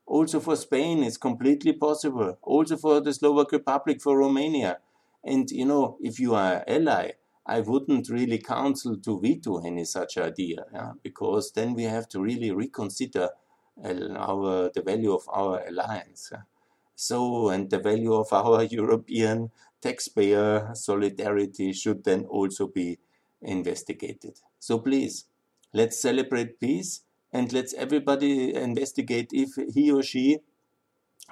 Also 0.07 0.39
for 0.41 0.57
Spain, 0.57 1.03
it's 1.03 1.17
completely 1.17 1.73
possible. 1.73 2.39
Also 2.43 2.77
for 2.77 3.01
the 3.01 3.13
Slovak 3.13 3.53
Republic, 3.53 4.03
for 4.03 4.19
Romania. 4.19 4.79
And, 5.25 5.51
you 5.51 5.65
know, 5.65 5.97
if 6.03 6.21
you 6.21 6.35
are 6.35 6.63
an 6.67 6.89
ally, 6.89 7.13
I 7.47 7.61
wouldn't 7.61 8.09
really 8.09 8.39
counsel 8.39 8.97
to 8.99 9.21
veto 9.21 9.59
any 9.59 9.85
such 9.85 10.17
idea, 10.17 10.65
yeah, 10.73 10.93
because 11.03 11.53
then 11.53 11.75
we 11.75 11.85
have 11.85 12.09
to 12.11 12.21
really 12.21 12.51
reconsider 12.51 13.31
uh, 13.85 14.13
our 14.17 14.71
the 14.75 14.83
value 14.83 15.13
of 15.13 15.29
our 15.29 15.67
alliance. 15.67 16.31
Yeah. 16.33 16.43
So, 16.97 17.49
and 17.49 17.71
the 17.71 17.81
value 17.81 18.15
of 18.15 18.33
our 18.33 18.63
European 18.81 19.51
taxpayer 19.83 20.71
solidarity 20.75 21.73
should 21.73 22.05
then 22.05 22.25
also 22.25 22.69
be 22.69 22.99
investigated. 23.43 24.41
So 24.59 24.79
please, 24.79 25.27
let's 25.75 26.01
celebrate 26.01 26.61
peace 26.61 27.03
and 27.33 27.53
let's 27.53 27.75
everybody 27.75 28.55
investigate 28.55 29.31
if 29.33 29.51
he 29.75 29.91
or 29.91 30.03
she 30.03 30.39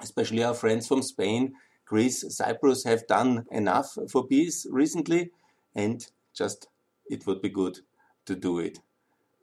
especially 0.01 0.43
our 0.43 0.53
friends 0.53 0.87
from 0.87 1.01
Spain, 1.01 1.53
Greece, 1.85 2.23
Cyprus 2.29 2.83
have 2.85 3.05
done 3.07 3.45
enough 3.51 3.97
for 4.09 4.25
peace 4.25 4.65
recently, 4.69 5.31
and 5.75 6.07
just 6.33 6.67
it 7.09 7.25
would 7.27 7.41
be 7.41 7.49
good 7.49 7.79
to 8.25 8.35
do 8.35 8.59
it. 8.59 8.79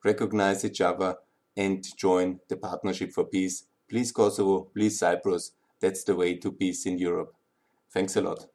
Recognize 0.05 0.65
each 0.65 0.81
other 0.81 1.17
and 1.57 1.85
join 1.97 2.41
the 2.49 2.57
Partnership 2.57 3.13
for 3.13 3.25
Peace. 3.25 3.65
Please 3.89 4.13
Kosovo, 4.13 4.71
please 4.75 4.99
Cyprus. 4.99 5.53
That's 5.81 6.05
the 6.05 6.15
way 6.15 6.37
to 6.37 6.53
peace 6.53 6.87
in 6.87 6.99
Europe. 6.99 7.35
Thanks 7.93 8.17
a 8.17 8.21
lot. 8.21 8.47